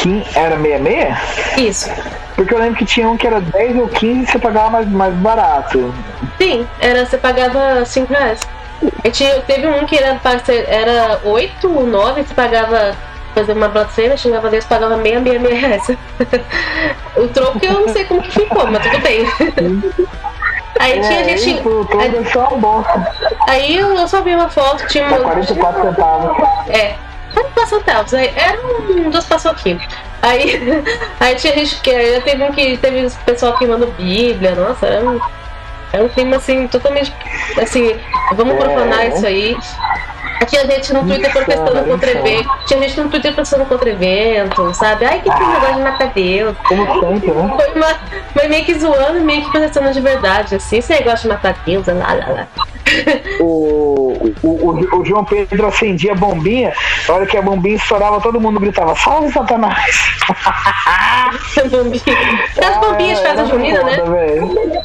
Kim 0.00 0.22
era 0.34 0.56
66? 0.56 1.58
Isso. 1.58 1.90
Porque 2.36 2.54
eu 2.54 2.58
lembro 2.58 2.76
que 2.76 2.84
tinha 2.84 3.08
um 3.08 3.16
que 3.16 3.26
era 3.26 3.40
10 3.40 3.76
ou 3.78 3.88
15 3.88 4.22
e 4.22 4.26
você 4.26 4.38
pagava 4.38 4.70
mais, 4.70 4.88
mais 4.88 5.14
barato. 5.14 5.92
Sim, 6.38 6.66
era, 6.80 7.04
você 7.04 7.18
pagava 7.18 7.84
5 7.84 8.12
reais. 8.12 8.40
E 9.04 9.10
tinha, 9.10 9.40
teve 9.40 9.66
um 9.66 9.84
que 9.86 9.96
era, 9.96 10.20
era 10.68 11.20
8 11.24 11.68
ou 11.68 11.86
9, 11.86 12.22
você 12.22 12.34
pagava 12.34 12.96
fazer 13.34 13.52
uma 13.52 13.68
blasfêmia, 13.68 14.16
xingava 14.16 14.48
Deus, 14.48 14.64
pagava 14.64 14.96
meia, 14.96 15.20
meia, 15.20 15.38
meia 15.38 15.54
reais. 15.54 15.88
o 17.16 17.28
troco 17.28 17.58
eu 17.62 17.72
não 17.72 17.88
sei 17.88 18.04
como 18.04 18.22
que 18.22 18.30
ficou, 18.30 18.66
mas 18.66 18.82
tudo 18.82 18.98
bem. 19.00 19.26
Aí 20.78 20.98
é, 20.98 21.00
tinha 21.00 21.24
gente. 21.24 21.62
Aí, 21.98 22.32
só 22.32 22.58
aí 23.48 23.76
eu 23.78 24.06
só 24.06 24.22
vi 24.22 24.34
uma 24.34 24.48
foto, 24.48 24.86
tinha 24.86 25.06
uma. 25.06 25.18
44 25.18 25.82
centavos. 25.82 26.48
É, 26.68 26.94
40 27.34 27.66
centavos. 27.66 28.14
Aí, 28.14 28.32
era 28.36 28.58
um 28.88 29.10
dos 29.10 29.24
paçoquinhos. 29.24 29.82
Aí, 30.22 30.84
aí 31.18 31.34
tinha 31.34 31.54
gente 31.54 31.80
que. 31.80 32.20
Teve 32.20 32.44
um 32.44 32.52
que 32.52 32.76
teve 32.76 33.10
pessoal 33.24 33.56
queimando 33.58 33.88
Bíblia, 33.98 34.54
nossa, 34.54 34.86
era 34.86 35.04
um, 35.04 35.20
era 35.92 36.04
um 36.04 36.08
clima 36.08 36.36
assim, 36.36 36.66
totalmente. 36.68 37.12
Assim, 37.60 37.96
vamos 38.34 38.56
profanar 38.56 39.06
é. 39.06 39.08
isso 39.08 39.26
aí. 39.26 39.56
Tinha 40.46 40.64
gente 40.66 40.92
no 40.92 41.04
Twitter 41.04 41.32
protestando 41.32 41.84
contra 41.84 42.10
evento. 42.10 42.50
Tinha 42.66 42.80
gente 42.80 43.00
no 43.00 43.08
Twitter 43.08 43.32
protestando 43.34 43.64
contra 43.66 43.90
evento, 43.90 44.72
sabe? 44.74 45.04
Ai, 45.04 45.20
que, 45.20 45.30
ah, 45.30 45.38
negócio 45.38 45.74
de 45.74 45.82
matar 45.82 46.08
Deus. 46.08 46.56
Como 46.66 47.00
sempre, 47.00 47.30
né? 47.32 47.54
Foi, 47.56 47.74
uma, 47.74 48.00
foi 48.32 48.48
meio 48.48 48.64
que 48.64 48.78
zoando, 48.78 49.20
meio 49.20 49.42
que 49.42 49.50
protestando 49.50 49.92
de 49.92 50.00
verdade, 50.00 50.54
assim. 50.54 50.78
Esse 50.78 50.92
negócio 50.92 51.22
de 51.22 51.28
matar 51.28 51.54
Deus, 51.66 51.86
lá, 51.86 51.94
lá, 51.94 52.28
lá. 52.28 52.48
O, 53.40 54.32
o, 54.42 54.48
o, 54.48 55.00
o, 55.00 55.04
João 55.04 55.24
Pedro 55.24 55.66
acendia 55.66 56.12
a 56.12 56.14
bombinha, 56.14 56.72
na 57.06 57.14
hora 57.14 57.26
que 57.26 57.36
a 57.36 57.42
bombinha 57.42 57.76
estourava, 57.76 58.18
todo 58.20 58.40
mundo 58.40 58.58
gritava: 58.58 58.96
Salve 58.96 59.30
Satanás! 59.30 59.94
As 61.58 61.70
bombinhas 62.80 63.20
é, 63.20 63.22
fazem 63.24 63.46
junina, 63.46 63.82
né? 63.82 63.96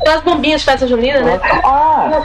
As 0.07 0.21
bombinhas 0.21 0.63
fazem 0.63 0.87
junina, 0.87 1.21
né? 1.21 1.39
Ah! 1.63 2.23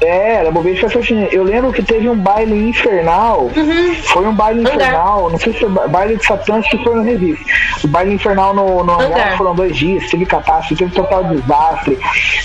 É, 0.00 0.34
era 0.36 0.50
Bobinha 0.50 0.74
de 0.74 0.80
Festa 0.80 1.00
Junina. 1.00 1.28
Eu 1.28 1.42
lembro 1.42 1.72
que 1.72 1.82
teve 1.82 2.08
um 2.08 2.16
baile 2.16 2.68
infernal. 2.68 3.50
Uhum. 3.56 3.94
Foi 3.94 4.26
um 4.26 4.34
baile 4.34 4.62
infernal. 4.62 5.30
Não 5.30 5.38
sei 5.38 5.52
se 5.54 5.60
foi 5.60 5.70
baile 5.88 6.16
de 6.16 6.26
Satã, 6.26 6.60
que 6.60 6.82
foi 6.84 6.94
no 6.96 7.02
Revista. 7.02 7.44
O 7.82 7.88
baile 7.88 8.14
infernal 8.14 8.54
no, 8.54 8.84
no 8.84 9.00
hangar. 9.00 9.36
foram 9.38 9.54
dois 9.54 9.74
dias. 9.76 10.10
Teve 10.10 10.26
catástrofe, 10.26 10.76
teve 10.76 10.94
total 10.94 11.24
desastre. 11.24 11.98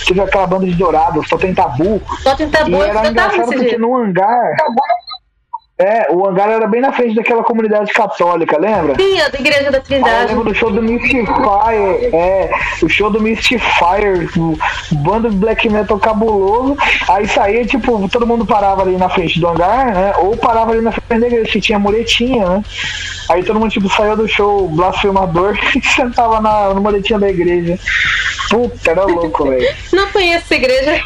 Teve 0.07 0.21
aquela 0.21 0.47
banda 0.47 0.65
de 0.65 0.73
dourados, 0.73 1.27
só 1.27 1.37
tem 1.37 1.53
tabu. 1.53 2.01
Só 2.21 2.35
tem 2.35 2.49
tabu. 2.49 2.71
E 2.71 2.75
era 2.75 3.07
engraçado 3.07 3.45
porque 3.45 3.69
dia. 3.69 3.79
no 3.79 3.95
hangar. 3.95 4.55
É, 5.81 6.07
o 6.11 6.27
hangar 6.27 6.49
era 6.49 6.67
bem 6.67 6.79
na 6.79 6.91
frente 6.91 7.15
daquela 7.15 7.43
comunidade 7.43 7.91
católica, 7.91 8.57
lembra? 8.59 8.95
Sim, 8.95 9.19
a 9.19 9.29
da 9.29 9.39
Igreja 9.39 9.71
da 9.71 9.79
Trindade. 9.79 10.15
Ah, 10.15 10.21
eu 10.23 10.27
lembro 10.27 10.43
do 10.43 10.53
show 10.53 10.71
do 10.71 10.81
Mystifier, 10.81 12.13
é, 12.13 12.51
o 12.83 12.87
show 12.87 13.09
do 13.09 13.19
Mystifier, 13.19 14.29
o 14.37 14.57
bando 14.91 15.29
de 15.29 15.35
black 15.35 15.67
metal 15.69 15.97
cabuloso. 15.97 16.77
Aí 17.09 17.27
saía, 17.27 17.65
tipo, 17.65 18.07
todo 18.09 18.27
mundo 18.27 18.45
parava 18.45 18.83
ali 18.83 18.95
na 18.95 19.09
frente 19.09 19.39
do 19.39 19.47
hangar, 19.47 19.93
né? 19.93 20.13
Ou 20.19 20.37
parava 20.37 20.71
ali 20.71 20.81
na 20.81 20.91
frente 20.91 21.19
da 21.19 21.27
igreja, 21.27 21.51
que 21.51 21.61
tinha 21.61 21.79
muretinha, 21.79 22.47
né? 22.47 22.63
Aí 23.29 23.43
todo 23.43 23.59
mundo, 23.59 23.71
tipo, 23.71 23.89
saiu 23.89 24.15
do 24.15 24.27
show 24.27 24.67
blasfemador 24.67 25.57
e 25.75 25.81
sentava 25.81 26.39
na, 26.39 26.73
na 26.73 26.79
muretinha 26.79 27.17
da 27.17 27.29
igreja. 27.29 27.79
Puta, 28.51 28.91
era 28.91 29.05
louco, 29.05 29.45
velho. 29.45 29.73
Não 29.93 30.09
conheço 30.09 30.43
essa 30.43 30.55
igreja. 30.55 31.01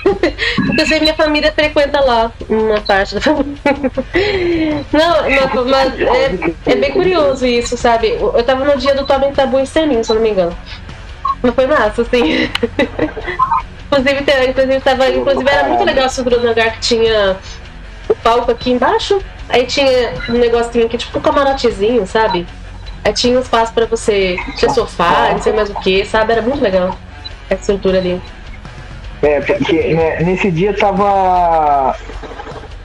Inclusive, 0.57 0.99
minha 1.01 1.13
família 1.13 1.51
frequenta 1.51 2.01
lá, 2.01 2.31
uma 2.49 2.81
parte 2.81 3.13
da 3.13 3.21
família. 3.21 3.55
Não, 4.91 5.65
mas, 5.65 5.93
é, 6.01 6.71
é, 6.71 6.75
bem 6.75 6.91
curioso 6.91 7.45
isso, 7.45 7.77
sabe? 7.77 8.17
Eu 8.19 8.43
tava 8.43 8.65
no 8.65 8.75
dia 8.79 8.95
do 8.95 9.05
Tobin 9.05 9.31
Tabu 9.31 9.59
Extermínio, 9.59 10.03
se 10.03 10.11
eu 10.11 10.15
não 10.15 10.23
me 10.23 10.31
engano. 10.31 10.57
Mas 11.43 11.53
foi 11.53 11.67
massa, 11.67 12.01
assim. 12.01 12.49
inclusive, 13.85 14.49
inclusive, 14.49 14.81
tava, 14.81 15.09
inclusive 15.09 15.47
era 15.47 15.67
muito 15.67 15.83
legal 15.83 16.07
estrutura 16.07 16.39
do 16.39 16.47
lugar 16.47 16.71
que 16.71 16.79
tinha 16.79 17.37
o 18.09 18.15
palco 18.15 18.49
aqui 18.49 18.71
embaixo. 18.71 19.21
Aí 19.49 19.67
tinha 19.67 20.15
um 20.29 20.39
negocinho 20.39 20.87
aqui, 20.87 20.97
tipo 20.97 21.19
um 21.19 21.21
camarotezinho, 21.21 22.07
sabe? 22.07 22.47
Aí 23.03 23.13
tinha 23.13 23.37
um 23.37 23.41
espaço 23.41 23.71
pra 23.71 23.85
você. 23.85 24.35
Tinha 24.57 24.71
sofá, 24.71 25.29
não 25.31 25.39
sei 25.43 25.53
mais 25.53 25.69
o 25.69 25.75
que, 25.75 26.03
sabe? 26.05 26.31
Era 26.31 26.41
muito 26.41 26.59
legal 26.59 26.97
essa 27.49 27.61
estrutura 27.61 27.99
ali. 27.99 28.21
É, 29.21 29.41
porque 29.41 29.93
né, 29.93 30.19
nesse 30.23 30.51
dia 30.51 30.73
tava 30.73 31.95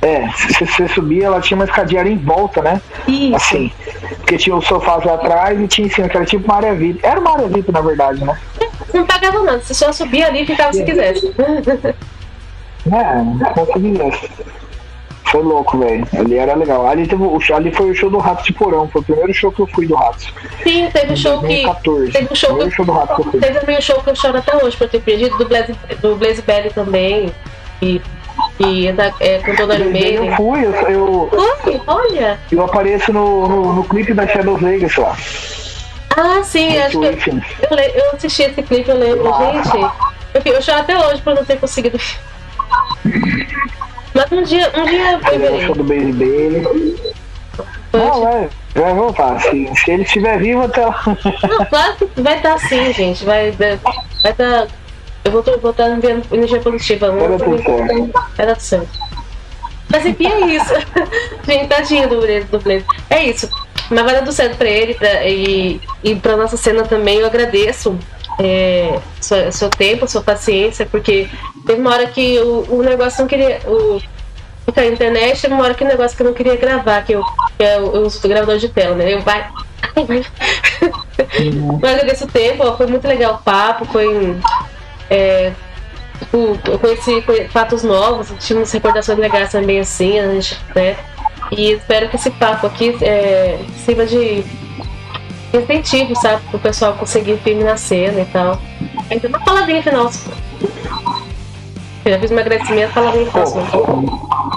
é, 0.03 0.31
se 0.31 0.65
você 0.65 0.89
subia, 0.89 1.27
ela 1.27 1.41
tinha 1.41 1.57
uma 1.57 1.67
escadinha 1.67 2.03
em 2.03 2.17
volta, 2.17 2.63
né? 2.63 2.81
Isso. 3.07 3.37
Assim. 3.37 3.73
Porque 4.17 4.39
tinha 4.39 4.57
os 4.57 4.67
sofás 4.67 5.05
lá 5.05 5.15
atrás 5.15 5.61
e 5.61 5.69
tinha 5.69 5.87
em 5.87 5.91
cima, 5.91 6.09
que 6.09 6.17
era 6.17 6.25
tipo 6.25 6.45
uma 6.45 6.57
área 6.57 6.75
VIP. 6.75 7.01
Era 7.03 7.21
uma 7.21 7.33
área 7.33 7.49
VIP, 7.49 7.71
na 7.71 7.83
verdade, 7.83 8.25
né? 8.25 8.39
Não 8.95 9.05
pagava 9.05 9.43
nada, 9.43 9.61
você 9.61 9.75
só 9.75 9.93
subia 9.93 10.27
ali 10.27 10.43
e 10.43 10.47
ficava 10.47 10.73
se 10.73 10.85
quisesse. 10.85 11.33
É, 12.87 13.53
como 13.53 13.67
se 13.67 13.73
quisesse. 13.75 14.31
Foi 15.31 15.43
louco, 15.43 15.79
velho. 15.79 16.07
Ali 16.19 16.37
era 16.37 16.55
legal. 16.55 16.87
Ali, 16.87 17.07
teve 17.07 17.23
ali 17.55 17.73
foi 17.73 17.91
o 17.91 17.95
show 17.95 18.11
do 18.11 18.19
Rato 18.19 18.43
de 18.43 18.53
Porão. 18.53 18.89
Foi 18.89 19.01
o 19.01 19.05
primeiro 19.05 19.33
show 19.33 19.53
que 19.53 19.61
eu 19.61 19.67
fui 19.69 19.87
do 19.87 19.95
Rato. 19.95 20.33
Sim, 20.63 20.89
teve 20.93 21.13
o 21.13 21.17
show 21.17 21.39
2014. 21.41 22.07
que. 22.07 22.13
Teve 22.13 22.33
o 22.33 22.37
show, 22.37 22.57
que, 22.57 22.71
show 22.71 22.85
do 22.85 22.93
Rato 22.93 23.31
que. 23.31 23.39
Teve 23.39 23.61
também 23.61 23.79
o 23.79 23.83
show 23.83 24.03
que 24.03 24.11
eu 24.11 24.17
choro 24.17 24.39
até 24.39 24.57
hoje 24.57 24.77
por 24.77 24.89
ter 24.89 25.01
perdido, 25.01 25.39
do 25.39 25.47
Blaze, 25.47 25.75
do 26.01 26.17
Blaze 26.17 26.43
Belly 26.43 26.71
também. 26.71 27.33
E 27.81 28.01
que 28.57 28.89
é, 29.21 29.39
com 29.39 29.55
toda 29.55 29.75
a 29.75 29.79
Eu 29.79 30.37
fui, 30.37 30.65
eu, 30.65 30.73
eu, 30.73 31.31
Oi, 31.65 31.81
olha! 31.87 32.39
Eu 32.51 32.65
apareço 32.65 33.13
no, 33.13 33.49
no, 33.49 33.73
no 33.75 33.85
clipe 33.85 34.13
da 34.13 34.27
Shadow 34.27 34.57
Vegas 34.57 34.97
lá. 34.97 35.17
Ah, 36.17 36.43
sim, 36.43 36.77
acho 36.79 36.99
que 36.99 37.07
eu, 37.07 37.79
eu, 37.79 38.11
assisti 38.15 38.43
esse 38.43 38.63
clipe, 38.63 38.91
eu 38.91 38.99
lembro, 38.99 39.33
ah. 39.33 39.63
gente. 39.63 39.77
Eu, 40.35 40.55
eu 40.55 40.63
choro 40.63 40.79
até 40.79 40.99
hoje 40.99 41.23
por 41.23 41.35
não 41.35 41.45
ter 41.45 41.59
conseguido. 41.59 41.99
Mas 44.21 44.33
um 44.33 44.43
dia, 44.43 44.71
um 44.77 44.85
dia 44.85 45.13
eu 45.13 45.19
verei. 45.19 45.67
show 45.67 45.75
do 45.75 45.83
Baby 45.83 46.13
Bailey. 46.13 46.97
Não, 47.93 48.21
vai, 48.21 48.51
vai 48.75 48.95
voltar. 48.95 49.41
Se, 49.41 49.71
se 49.75 49.91
ele 49.91 50.03
estiver 50.03 50.39
vivo 50.39 50.63
até 50.63 50.85
lá. 50.85 51.03
Não, 51.49 51.65
claro 51.65 51.97
que 51.97 52.21
vai 52.21 52.37
estar 52.37 52.59
sim, 52.59 52.93
gente. 52.93 53.25
Vai, 53.25 53.51
vai 53.53 53.79
dar. 54.37 54.69
Eu 55.25 55.33
vou, 55.33 55.71
estar 55.71 55.89
enviando 55.89 56.23
energia 56.31 56.61
positiva. 56.61 57.11
Vai 57.11 57.29
dar 57.29 57.39
tudo 57.39 57.63
certo. 57.63 58.11
Vai 58.37 58.47
dar 58.47 58.55
tudo 58.57 58.63
certo. 58.63 58.89
Mas 59.89 60.07
enfim, 60.07 60.27
é 60.27 60.41
isso. 60.47 60.75
Gente, 61.45 61.67
tadinho 61.67 62.09
do 62.09 62.21
Blaze. 62.61 62.85
É 63.09 63.25
isso. 63.25 63.49
Mas 63.91 64.05
vai 64.05 64.15
dar 64.15 64.21
tudo 64.21 64.33
certo 64.33 64.57
pra 64.57 64.69
ele 64.69 64.95
pra, 64.95 65.27
e, 65.27 65.81
e 66.05 66.15
pra 66.15 66.37
nossa 66.37 66.57
cena 66.57 66.85
também. 66.85 67.19
Eu 67.19 67.27
agradeço 67.27 67.99
é, 68.39 69.01
seu, 69.21 69.53
seu 69.53 69.71
tempo, 69.71 70.09
sua 70.09 70.23
paciência, 70.23 70.87
porque 70.87 71.29
teve 71.67 71.81
uma 71.81 71.91
hora 71.91 72.07
que 72.07 72.39
o, 72.39 72.77
o 72.77 72.83
negócio 72.83 73.21
não 73.21 73.29
queria. 73.29 73.61
O, 73.67 74.01
ficar 74.65 74.83
na 74.83 74.89
internet, 74.89 75.41
teve 75.41 75.55
uma 75.55 75.65
hora 75.65 75.75
que 75.75 75.85
o 75.85 75.89
negócio 75.89 76.17
que 76.17 76.23
eu 76.23 76.27
não 76.27 76.35
queria 76.35 76.57
gravar, 76.57 77.03
que 77.05 77.13
eu, 77.13 77.25
que 77.57 77.63
eu, 77.63 77.95
eu 77.95 78.03
uso 78.03 78.19
o 78.23 78.29
gravador 78.29 78.59
de 78.59 78.69
tela, 78.69 78.95
né? 78.95 79.15
Eu 79.15 79.21
vai. 79.23 79.49
Eu 81.39 81.89
agradeço 81.89 82.25
o 82.25 82.29
tempo, 82.29 82.65
ó, 82.65 82.77
foi 82.77 82.87
muito 82.87 83.07
legal 83.07 83.35
o 83.35 83.39
papo, 83.39 83.85
foi. 83.87 84.37
É, 85.09 85.53
tipo, 86.19 86.59
eu 86.67 86.79
conheci 86.79 87.23
fatos 87.51 87.83
novos, 87.83 88.33
tínhamos 88.39 88.71
recordações 88.71 89.19
legais 89.19 89.51
também 89.51 89.81
assim, 89.81 90.19
a 90.19 90.33
gente, 90.33 90.59
né? 90.75 90.97
E 91.51 91.73
espero 91.73 92.09
que 92.09 92.17
esse 92.17 92.31
papo 92.31 92.67
aqui 92.67 92.97
é, 93.03 93.59
sirva 93.85 94.07
de 94.07 94.45
incentivo, 95.59 96.15
sabe? 96.17 96.43
Para 96.49 96.57
o 96.57 96.61
pessoal 96.61 96.95
conseguir 96.95 97.37
firme 97.39 97.65
na 97.65 97.77
cena 97.77 98.21
e 98.21 98.25
tal. 98.27 98.61
Então, 99.11 99.31
uma 99.31 99.41
palavrinha 99.41 99.83
final. 99.83 100.11
Já 102.07 102.19
fiz 102.19 102.31
um 102.31 102.39
agradecimento, 102.39 102.95
palavrinha 102.95 103.31
final. 103.31 104.51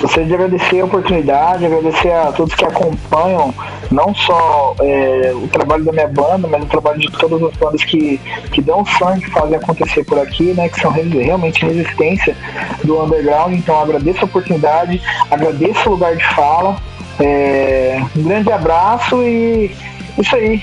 Gostaria 0.00 0.26
de 0.26 0.34
agradecer 0.34 0.80
a 0.80 0.84
oportunidade, 0.84 1.64
agradecer 1.64 2.12
a 2.12 2.32
todos 2.32 2.54
que 2.54 2.64
acompanham 2.64 3.54
não 3.90 4.14
só 4.14 4.74
é, 4.80 5.32
o 5.34 5.46
trabalho 5.48 5.84
da 5.84 5.92
minha 5.92 6.08
banda, 6.08 6.48
mas 6.48 6.64
o 6.64 6.66
trabalho 6.66 6.98
de 6.98 7.10
todas 7.12 7.42
as 7.42 7.56
bandas 7.56 7.84
que, 7.84 8.18
que 8.50 8.60
dão 8.60 8.84
sangue, 8.84 9.30
fazem 9.30 9.56
acontecer 9.56 10.04
por 10.04 10.18
aqui, 10.18 10.52
né? 10.52 10.68
Que 10.68 10.80
são 10.80 10.90
realmente 10.90 11.64
resistência 11.64 12.36
do 12.82 13.02
underground. 13.02 13.54
Então 13.54 13.80
agradeço 13.80 14.20
a 14.22 14.24
oportunidade, 14.24 15.00
agradeço 15.30 15.88
o 15.88 15.92
lugar 15.92 16.16
de 16.16 16.24
fala. 16.34 16.76
É, 17.20 18.00
um 18.16 18.22
grande 18.22 18.52
abraço 18.52 19.22
e 19.22 19.70
isso 20.18 20.34
aí. 20.36 20.60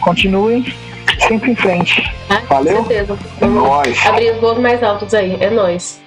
Continuem 0.00 0.64
sempre 1.26 1.52
em 1.52 1.56
frente. 1.56 2.14
Ah, 2.28 2.42
Valeu? 2.48 2.78
Com 2.78 2.84
certeza. 2.84 3.18
É 3.40 3.46
nóis. 3.46 4.06
Abrir 4.06 4.30
os 4.32 4.40
voos 4.40 4.58
mais 4.58 4.82
altos 4.82 5.14
aí. 5.14 5.36
É 5.40 5.50
nóis. 5.50 6.00